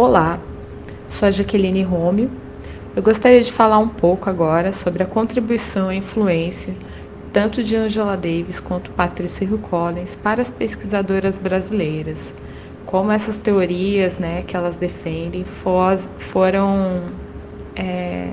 Olá, 0.00 0.38
sou 1.08 1.26
a 1.26 1.30
Jaqueline 1.32 1.82
Romeo. 1.82 2.30
Eu 2.94 3.02
gostaria 3.02 3.40
de 3.40 3.50
falar 3.50 3.78
um 3.78 3.88
pouco 3.88 4.30
agora 4.30 4.72
sobre 4.72 5.02
a 5.02 5.06
contribuição 5.06 5.92
e 5.92 5.96
influência 5.96 6.72
tanto 7.32 7.64
de 7.64 7.74
Angela 7.74 8.16
Davis 8.16 8.60
quanto 8.60 8.92
Patrícia 8.92 9.44
Hill 9.44 9.58
Collins 9.58 10.14
para 10.14 10.40
as 10.40 10.48
pesquisadoras 10.50 11.36
brasileiras. 11.36 12.32
Como 12.86 13.10
essas 13.10 13.40
teorias 13.40 14.20
né, 14.20 14.44
que 14.46 14.56
elas 14.56 14.76
defendem 14.76 15.42
for, 15.42 15.98
foram 16.16 17.06
é, 17.74 18.30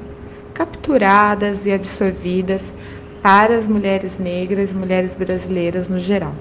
capturadas 0.53 1.65
e 1.65 1.71
absorvidas 1.71 2.71
para 3.23 3.57
as 3.57 3.65
mulheres 3.65 4.19
negras 4.19 4.69
e 4.69 4.75
mulheres 4.75 5.15
brasileiras 5.15 5.89
no 5.89 5.97
geral. 5.97 6.35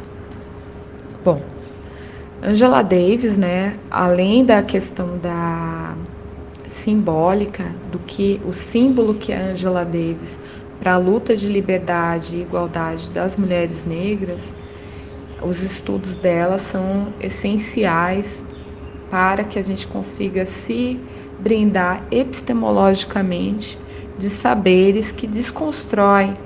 Bom, 1.25 1.54
Angela 2.47 2.83
Davis, 2.83 3.39
né, 3.39 3.79
além 3.91 4.45
da 4.45 4.63
questão 4.63 5.17
da 5.17 5.95
simbólica, 6.69 7.75
do 7.91 7.99
que 8.01 8.39
o 8.45 8.53
símbolo 8.53 9.15
que 9.15 9.33
é 9.33 9.53
Angela 9.53 9.83
Davis 9.83 10.37
para 10.79 10.93
a 10.93 10.99
luta 10.99 11.35
de 11.35 11.49
liberdade 11.49 12.37
e 12.37 12.43
igualdade 12.43 13.11
das 13.11 13.35
mulheres 13.39 13.87
negras, 13.87 14.53
os 15.43 15.63
estudos 15.63 16.19
dela 16.19 16.59
são 16.59 17.15
essenciais 17.19 18.45
para 19.11 19.45
que 19.45 19.59
a 19.59 19.63
gente 19.63 19.87
consiga 19.87 20.45
se 20.45 21.01
brindar 21.39 22.05
epistemologicamente 22.11 23.79
de 24.19 24.29
saberes 24.29 25.11
que 25.11 25.27
desconstroem 25.27 26.37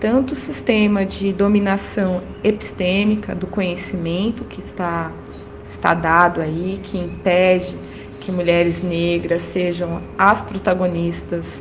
tanto 0.00 0.32
o 0.32 0.36
sistema 0.36 1.06
de 1.06 1.32
dominação 1.32 2.22
epistêmica 2.42 3.36
do 3.36 3.46
conhecimento 3.46 4.42
que 4.42 4.58
está 4.58 5.12
está 5.64 5.94
dado 5.94 6.40
aí, 6.40 6.80
que 6.82 6.98
impede 6.98 7.76
que 8.20 8.32
mulheres 8.32 8.82
negras 8.82 9.42
sejam 9.42 10.02
as 10.16 10.40
protagonistas, 10.42 11.60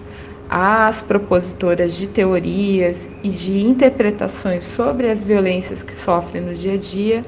as 0.49 1.01
propositoras 1.01 1.93
de 1.95 2.07
teorias 2.07 3.09
e 3.23 3.29
de 3.29 3.59
interpretações 3.59 4.63
sobre 4.63 5.09
as 5.09 5.23
violências 5.23 5.83
que 5.83 5.93
sofrem 5.93 6.41
no 6.41 6.53
dia 6.53 6.73
a 6.73 6.77
dia, 6.77 7.25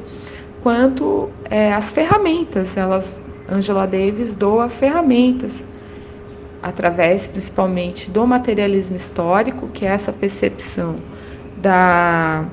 quanto 0.62 1.30
é, 1.50 1.74
as 1.74 1.92
ferramentas. 1.92 2.78
Elas, 2.78 3.24
Angela 3.50 3.86
Davis 3.86 4.36
doa 4.36 4.70
ferramentas 4.70 5.64
através 6.66 7.28
principalmente 7.28 8.10
do 8.10 8.26
materialismo 8.26 8.96
histórico, 8.96 9.68
que 9.68 9.86
é 9.86 9.90
essa 9.90 10.12
percepção 10.12 10.96
da 11.58 12.46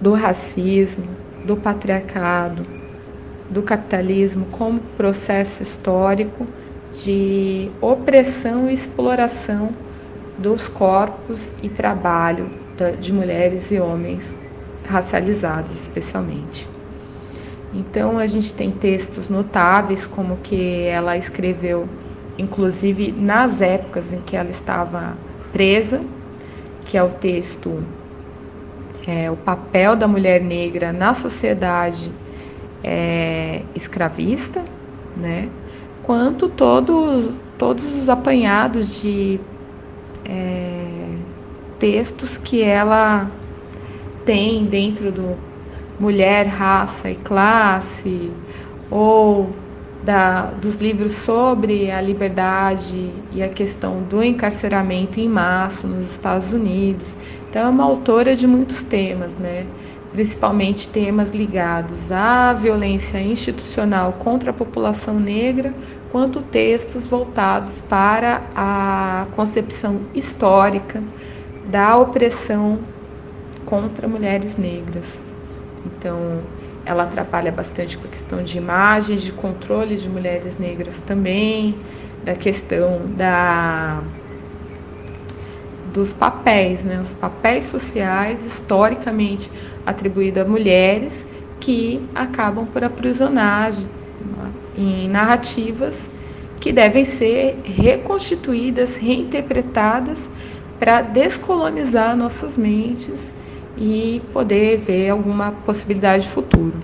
do 0.00 0.14
racismo, 0.14 1.06
do 1.46 1.56
patriarcado, 1.56 2.66
do 3.48 3.62
capitalismo 3.62 4.46
como 4.50 4.80
processo 4.96 5.62
histórico 5.62 6.46
de 7.04 7.70
opressão 7.80 8.68
e 8.68 8.74
exploração 8.74 9.70
dos 10.36 10.68
corpos 10.68 11.54
e 11.62 11.68
trabalho 11.68 12.50
de 13.00 13.12
mulheres 13.12 13.70
e 13.70 13.78
homens 13.78 14.34
racializados, 14.86 15.72
especialmente. 15.72 16.68
Então 17.72 18.18
a 18.18 18.26
gente 18.26 18.52
tem 18.52 18.70
textos 18.70 19.28
notáveis 19.28 20.06
como 20.06 20.38
que 20.38 20.82
ela 20.82 21.16
escreveu, 21.16 21.88
inclusive 22.38 23.12
nas 23.12 23.60
épocas 23.60 24.12
em 24.12 24.20
que 24.20 24.36
ela 24.36 24.50
estava 24.50 25.16
presa, 25.52 26.00
que 26.84 26.96
é 26.96 27.02
o 27.02 27.10
texto 27.10 27.82
é, 29.06 29.30
o 29.30 29.36
papel 29.36 29.94
da 29.94 30.08
mulher 30.08 30.40
negra 30.40 30.92
na 30.92 31.14
sociedade 31.14 32.10
é, 32.82 33.62
escravista, 33.74 34.62
né? 35.16 35.48
Quanto 36.02 36.48
todos, 36.48 37.30
todos 37.58 37.84
os 37.96 38.08
apanhados 38.08 39.00
de 39.00 39.40
é, 40.24 41.16
textos 41.78 42.36
que 42.36 42.62
ela 42.62 43.30
tem 44.24 44.64
dentro 44.64 45.10
do 45.12 45.36
mulher, 45.98 46.46
raça 46.46 47.10
e 47.10 47.14
classe, 47.16 48.30
ou 48.90 49.50
da, 50.02 50.52
dos 50.60 50.76
livros 50.76 51.12
sobre 51.12 51.90
a 51.90 52.00
liberdade 52.00 53.10
e 53.32 53.42
a 53.42 53.48
questão 53.48 54.02
do 54.02 54.22
encarceramento 54.22 55.18
em 55.18 55.28
massa 55.28 55.86
nos 55.86 56.10
Estados 56.10 56.52
Unidos. 56.52 57.16
Então, 57.56 57.68
é 57.68 57.70
uma 57.70 57.84
autora 57.84 58.36
de 58.36 58.46
muitos 58.46 58.84
temas, 58.84 59.34
né? 59.38 59.64
principalmente 60.12 60.90
temas 60.90 61.30
ligados 61.30 62.12
à 62.12 62.52
violência 62.52 63.18
institucional 63.18 64.12
contra 64.12 64.50
a 64.50 64.52
população 64.52 65.18
negra, 65.18 65.72
quanto 66.12 66.42
textos 66.42 67.06
voltados 67.06 67.80
para 67.88 68.42
a 68.54 69.26
concepção 69.34 70.02
histórica 70.14 71.02
da 71.70 71.96
opressão 71.96 72.78
contra 73.64 74.06
mulheres 74.06 74.58
negras. 74.58 75.18
Então, 75.86 76.40
ela 76.84 77.04
atrapalha 77.04 77.50
bastante 77.50 77.96
com 77.96 78.06
a 78.06 78.10
questão 78.10 78.42
de 78.42 78.58
imagens, 78.58 79.22
de 79.22 79.32
controle 79.32 79.96
de 79.96 80.10
mulheres 80.10 80.58
negras 80.58 81.00
também, 81.00 81.74
da 82.22 82.34
questão 82.34 83.00
da 83.16 84.02
dos, 85.96 86.12
papéis, 86.12 86.84
né? 86.84 87.00
Os 87.00 87.12
papéis 87.14 87.64
sociais 87.64 88.44
historicamente 88.44 89.50
atribuídos 89.84 90.42
a 90.42 90.44
mulheres 90.44 91.26
que 91.58 92.00
acabam 92.14 92.66
por 92.66 92.84
aprisionar 92.84 93.72
em 94.76 95.08
narrativas 95.08 96.08
que 96.60 96.70
devem 96.70 97.04
ser 97.04 97.58
reconstituídas, 97.64 98.96
reinterpretadas 98.96 100.28
para 100.78 101.00
descolonizar 101.00 102.14
nossas 102.14 102.58
mentes 102.58 103.32
e 103.76 104.20
poder 104.32 104.78
ver 104.78 105.10
alguma 105.10 105.52
possibilidade 105.64 106.24
de 106.24 106.30
futuro. 106.30 106.74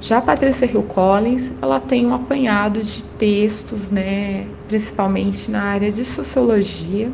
Já 0.00 0.18
a 0.18 0.20
Patrícia 0.20 0.66
Hill 0.66 0.82
Collins, 0.82 1.52
ela 1.62 1.80
tem 1.80 2.06
um 2.06 2.14
apanhado 2.14 2.82
de 2.82 3.02
textos, 3.18 3.90
né, 3.90 4.46
principalmente 4.68 5.50
na 5.50 5.62
área 5.62 5.90
de 5.90 6.04
sociologia. 6.04 7.10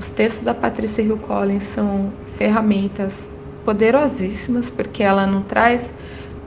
Os 0.00 0.08
textos 0.08 0.42
da 0.42 0.54
Patrícia 0.54 1.02
Hill 1.02 1.18
Collins 1.18 1.62
são 1.62 2.10
ferramentas 2.38 3.28
poderosíssimas, 3.66 4.70
porque 4.70 5.02
ela 5.02 5.26
não 5.26 5.42
traz, 5.42 5.92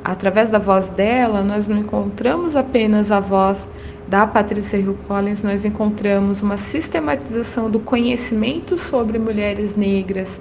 através 0.04 0.50
da 0.50 0.58
voz 0.58 0.90
dela, 0.90 1.44
nós 1.44 1.68
não 1.68 1.78
encontramos 1.78 2.56
apenas 2.56 3.12
a 3.12 3.20
voz 3.20 3.68
da 4.08 4.26
Patrícia 4.26 4.78
Hill 4.78 4.98
Collins, 5.08 5.44
nós 5.44 5.66
encontramos 5.66 6.42
uma 6.42 6.58
sistematização 6.58 7.70
do 7.70 7.80
conhecimento 7.80 8.76
sobre 8.76 9.20
mulheres 9.20 9.76
negras 9.76 10.40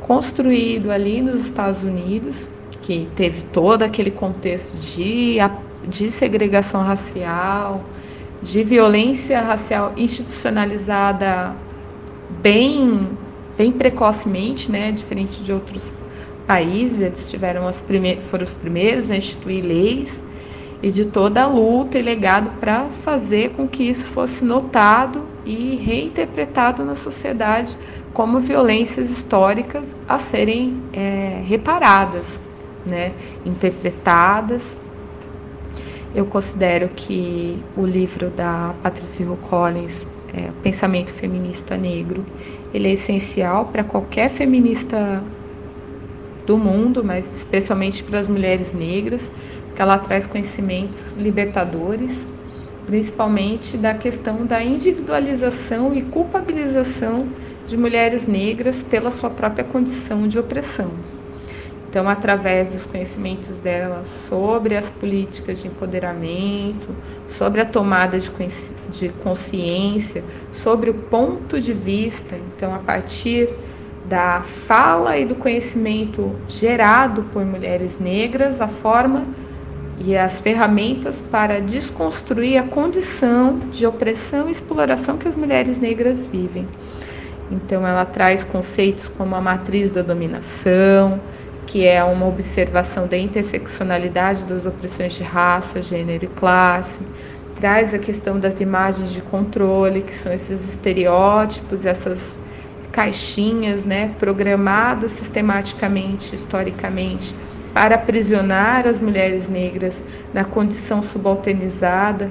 construído 0.00 0.90
ali 0.90 1.22
nos 1.22 1.36
Estados 1.36 1.84
Unidos, 1.84 2.50
que 2.82 3.08
teve 3.14 3.42
todo 3.42 3.84
aquele 3.84 4.10
contexto 4.10 4.76
de, 4.76 5.36
de 5.86 6.10
segregação 6.10 6.82
racial, 6.82 7.84
de 8.42 8.64
violência 8.64 9.40
racial 9.40 9.92
institucionalizada 9.96 11.54
bem, 12.42 13.08
bem 13.56 13.72
precocemente, 13.72 14.70
né, 14.70 14.92
diferente 14.92 15.42
de 15.42 15.52
outros 15.52 15.92
países, 16.46 17.00
eles 17.00 17.30
tiveram 17.30 17.66
as 17.66 17.82
foram 18.22 18.44
os 18.44 18.54
primeiros 18.54 19.10
a 19.10 19.16
instituir 19.16 19.64
leis 19.64 20.20
e 20.82 20.90
de 20.90 21.06
toda 21.06 21.42
a 21.42 21.46
luta 21.46 21.98
e 21.98 22.02
legado 22.02 22.50
para 22.60 22.84
fazer 23.02 23.50
com 23.50 23.66
que 23.66 23.82
isso 23.82 24.06
fosse 24.06 24.44
notado 24.44 25.26
e 25.44 25.76
reinterpretado 25.76 26.84
na 26.84 26.94
sociedade 26.94 27.76
como 28.12 28.38
violências 28.38 29.10
históricas 29.10 29.94
a 30.08 30.18
serem 30.18 30.82
é, 30.92 31.42
reparadas, 31.46 32.38
né, 32.84 33.12
interpretadas. 33.44 34.76
Eu 36.14 36.24
considero 36.24 36.88
que 36.96 37.62
o 37.76 37.84
livro 37.84 38.30
da 38.30 38.74
Patricia 38.82 39.26
Collins, 39.48 40.06
é, 40.36 40.50
Pensamento 40.62 41.10
Feminista 41.10 41.76
Negro, 41.76 42.24
ele 42.74 42.88
é 42.88 42.92
essencial 42.92 43.66
para 43.66 43.82
qualquer 43.82 44.28
feminista 44.28 45.22
do 46.44 46.58
mundo, 46.58 47.02
mas 47.02 47.38
especialmente 47.38 48.04
para 48.04 48.20
as 48.20 48.28
mulheres 48.28 48.72
negras, 48.72 49.28
que 49.74 49.82
ela 49.82 49.98
traz 49.98 50.26
conhecimentos 50.26 51.14
libertadores, 51.16 52.26
principalmente 52.86 53.76
da 53.76 53.94
questão 53.94 54.46
da 54.46 54.62
individualização 54.62 55.94
e 55.94 56.02
culpabilização 56.02 57.26
de 57.66 57.76
mulheres 57.76 58.26
negras 58.26 58.82
pela 58.82 59.10
sua 59.10 59.30
própria 59.30 59.64
condição 59.64 60.28
de 60.28 60.38
opressão. 60.38 61.15
Então, 61.96 62.10
através 62.10 62.74
dos 62.74 62.84
conhecimentos 62.84 63.58
dela 63.58 64.04
sobre 64.04 64.76
as 64.76 64.90
políticas 64.90 65.62
de 65.62 65.68
empoderamento, 65.68 66.94
sobre 67.26 67.62
a 67.62 67.64
tomada 67.64 68.20
de, 68.20 68.30
de 68.90 69.08
consciência, 69.24 70.22
sobre 70.52 70.90
o 70.90 70.94
ponto 70.94 71.58
de 71.58 71.72
vista, 71.72 72.36
então, 72.36 72.74
a 72.74 72.80
partir 72.80 73.48
da 74.04 74.42
fala 74.42 75.16
e 75.16 75.24
do 75.24 75.36
conhecimento 75.36 76.36
gerado 76.46 77.22
por 77.32 77.42
mulheres 77.46 77.98
negras, 77.98 78.60
a 78.60 78.68
forma 78.68 79.24
e 79.98 80.14
as 80.14 80.38
ferramentas 80.38 81.22
para 81.22 81.62
desconstruir 81.62 82.58
a 82.58 82.64
condição 82.64 83.58
de 83.70 83.86
opressão 83.86 84.48
e 84.48 84.52
exploração 84.52 85.16
que 85.16 85.28
as 85.28 85.34
mulheres 85.34 85.80
negras 85.80 86.26
vivem. 86.26 86.68
Então, 87.50 87.86
ela 87.86 88.04
traz 88.04 88.44
conceitos 88.44 89.08
como 89.08 89.34
a 89.34 89.40
matriz 89.40 89.90
da 89.90 90.02
dominação, 90.02 91.18
que 91.66 91.86
é 91.86 92.02
uma 92.02 92.26
observação 92.26 93.06
da 93.06 93.18
interseccionalidade 93.18 94.44
das 94.44 94.64
opressões 94.64 95.12
de 95.12 95.22
raça, 95.22 95.82
gênero 95.82 96.24
e 96.24 96.28
classe, 96.28 97.00
traz 97.60 97.92
a 97.92 97.98
questão 97.98 98.38
das 98.38 98.60
imagens 98.60 99.10
de 99.10 99.20
controle, 99.20 100.02
que 100.02 100.14
são 100.14 100.32
esses 100.32 100.68
estereótipos, 100.68 101.84
essas 101.84 102.20
caixinhas, 102.92 103.84
né, 103.84 104.14
programadas 104.18 105.10
sistematicamente, 105.10 106.34
historicamente, 106.34 107.34
para 107.74 107.96
aprisionar 107.96 108.86
as 108.86 109.00
mulheres 109.00 109.48
negras 109.48 110.02
na 110.32 110.44
condição 110.44 111.02
subalternizada 111.02 112.30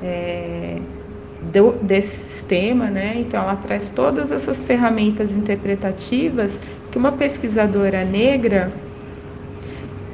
é, 0.00 0.78
do, 1.52 1.72
desse 1.72 2.16
sistema, 2.16 2.86
né? 2.86 3.14
Então 3.16 3.42
ela 3.42 3.56
traz 3.56 3.90
todas 3.90 4.30
essas 4.30 4.62
ferramentas 4.62 5.32
interpretativas 5.32 6.56
que 6.94 6.98
uma 6.98 7.10
pesquisadora 7.10 8.04
negra 8.04 8.72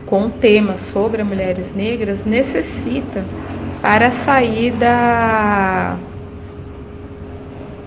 com 0.07 0.31
temas 0.31 0.81
sobre 0.81 1.23
mulheres 1.23 1.75
negras 1.75 2.25
necessita 2.25 3.23
para 3.83 4.11
sair 4.11 4.71
da, 4.71 5.99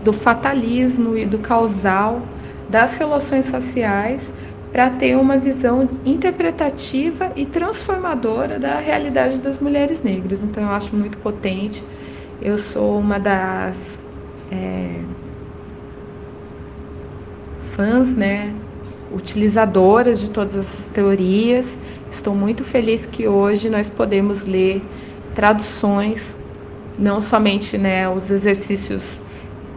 do 0.04 0.14
fatalismo 0.14 1.18
e 1.18 1.26
do 1.26 1.40
causal 1.40 2.22
das 2.70 2.96
relações 2.96 3.48
sociais 3.48 4.22
para 4.72 4.92
ter 4.92 5.18
uma 5.18 5.40
visão 5.40 5.90
interpretativa 6.06 7.32
e 7.36 7.48
transformadora 7.48 8.60
da 8.60 8.80
realidade 8.80 9.40
das 9.40 9.58
mulheres 9.58 10.04
negras. 10.04 10.44
Então 10.44 10.62
eu 10.62 10.70
acho 10.70 10.96
muito 10.96 11.18
potente. 11.18 11.84
Eu 12.40 12.60
sou 12.60 13.00
uma 13.00 13.20
das 13.20 13.98
é, 14.52 15.00
fãs, 17.72 18.16
né, 18.16 18.54
utilizadoras 19.14 20.20
de 20.20 20.30
todas 20.30 20.56
essas 20.56 20.88
teorias. 20.88 21.78
Estou 22.10 22.36
muito 22.36 22.64
feliz 22.64 23.06
que 23.06 23.28
hoje 23.28 23.70
nós 23.70 23.88
podemos 23.88 24.44
ler 24.44 24.82
traduções, 25.36 26.34
não 26.98 27.22
somente 27.22 27.78
né, 27.78 28.10
os 28.10 28.30
exercícios 28.30 29.18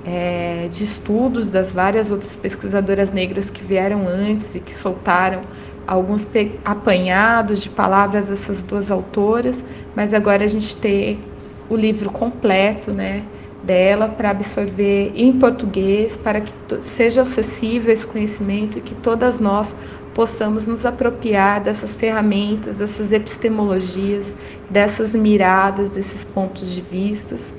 é, 0.06 0.68
de 0.70 0.84
estudos 0.84 1.50
das 1.50 1.72
várias 1.72 2.10
outras 2.10 2.36
pesquisadoras 2.36 3.12
negras 3.12 3.50
que 3.50 3.62
vieram 3.62 4.06
antes 4.06 4.54
e 4.54 4.60
que 4.60 4.72
soltaram 4.72 5.42
alguns 5.86 6.26
apanhados 6.64 7.62
de 7.62 7.70
palavras 7.70 8.26
dessas 8.26 8.62
duas 8.62 8.90
autoras, 8.90 9.64
mas 9.94 10.12
agora 10.12 10.44
a 10.44 10.48
gente 10.48 10.76
tem 10.76 11.20
o 11.68 11.76
livro 11.76 12.10
completo, 12.10 12.92
né? 12.92 13.22
Dela 13.66 14.08
para 14.08 14.30
absorver 14.30 15.12
em 15.16 15.32
português, 15.32 16.16
para 16.16 16.40
que 16.40 16.52
seja 16.82 17.22
acessível 17.22 17.92
esse 17.92 18.06
conhecimento 18.06 18.78
e 18.78 18.80
que 18.80 18.94
todas 18.94 19.40
nós 19.40 19.74
possamos 20.14 20.66
nos 20.66 20.86
apropriar 20.86 21.60
dessas 21.60 21.94
ferramentas, 21.94 22.76
dessas 22.76 23.12
epistemologias, 23.12 24.32
dessas 24.70 25.12
miradas, 25.12 25.90
desses 25.90 26.24
pontos 26.24 26.72
de 26.72 26.80
vistas, 26.80 27.52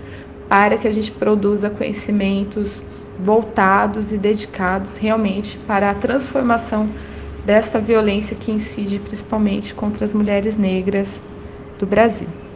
para 0.50 0.78
que 0.78 0.88
a 0.88 0.92
gente 0.92 1.12
produza 1.12 1.70
conhecimentos 1.70 2.82
voltados 3.20 4.14
e 4.14 4.18
dedicados 4.18 4.98
realmente 4.98 5.58
para 5.68 5.92
a 5.92 5.94
transformação 5.94 6.90
desta 7.46 7.80
violência 7.80 8.36
que 8.36 8.52
incide 8.52 9.00
principalmente 9.00 9.74
contra 9.74 10.06
as 10.06 10.14
mulheres 10.14 10.58
negras 10.58 11.20
do 11.80 11.86
Brasil. 11.86 12.47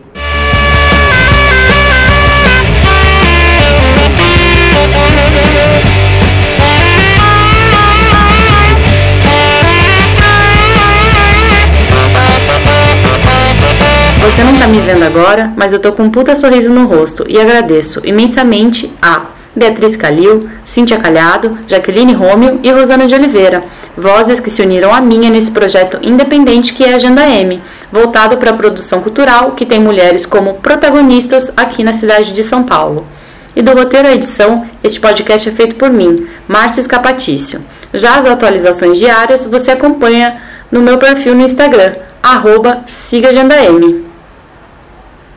Tá 14.61 14.67
me 14.67 14.77
vendo 14.77 15.01
agora, 15.01 15.51
mas 15.57 15.73
eu 15.73 15.79
tô 15.79 15.91
com 15.91 16.03
um 16.03 16.11
puta 16.11 16.35
sorriso 16.35 16.71
no 16.71 16.85
rosto 16.85 17.25
e 17.27 17.41
agradeço 17.41 17.99
imensamente 18.05 18.93
a 19.01 19.23
Beatriz 19.55 19.95
Calil, 19.95 20.47
Cíntia 20.63 20.99
Calhado, 20.99 21.57
Jaqueline 21.67 22.13
Rômio 22.13 22.59
e 22.61 22.69
Rosana 22.69 23.07
de 23.07 23.15
Oliveira, 23.15 23.63
vozes 23.97 24.39
que 24.39 24.51
se 24.51 24.61
uniram 24.61 24.93
a 24.93 25.01
minha 25.01 25.31
nesse 25.31 25.49
projeto 25.49 25.97
independente 26.03 26.73
que 26.73 26.83
é 26.83 26.93
a 26.93 26.95
Agenda 26.97 27.27
M, 27.27 27.59
voltado 27.91 28.37
para 28.37 28.51
a 28.51 28.53
produção 28.53 29.01
cultural 29.01 29.53
que 29.53 29.65
tem 29.65 29.79
mulheres 29.79 30.27
como 30.27 30.53
protagonistas 30.53 31.51
aqui 31.57 31.83
na 31.83 31.91
cidade 31.91 32.31
de 32.31 32.43
São 32.43 32.61
Paulo. 32.61 33.07
E 33.55 33.63
do 33.63 33.73
roteiro 33.73 34.09
à 34.09 34.11
edição, 34.13 34.63
este 34.83 34.99
podcast 34.99 35.49
é 35.49 35.51
feito 35.51 35.75
por 35.75 35.89
mim, 35.89 36.27
Márcia 36.47 36.81
Escapatício. 36.81 37.65
Já 37.95 38.17
as 38.17 38.27
atualizações 38.27 38.99
diárias 38.99 39.43
você 39.47 39.71
acompanha 39.71 40.39
no 40.71 40.81
meu 40.81 40.99
perfil 40.99 41.33
no 41.33 41.41
Instagram, 41.41 41.95
arroba 42.21 42.83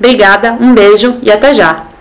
Obrigada, 0.05 0.53
um 0.61 0.75
beijo 0.75 1.17
e 1.23 1.33
até 1.33 1.55
já! 1.55 1.94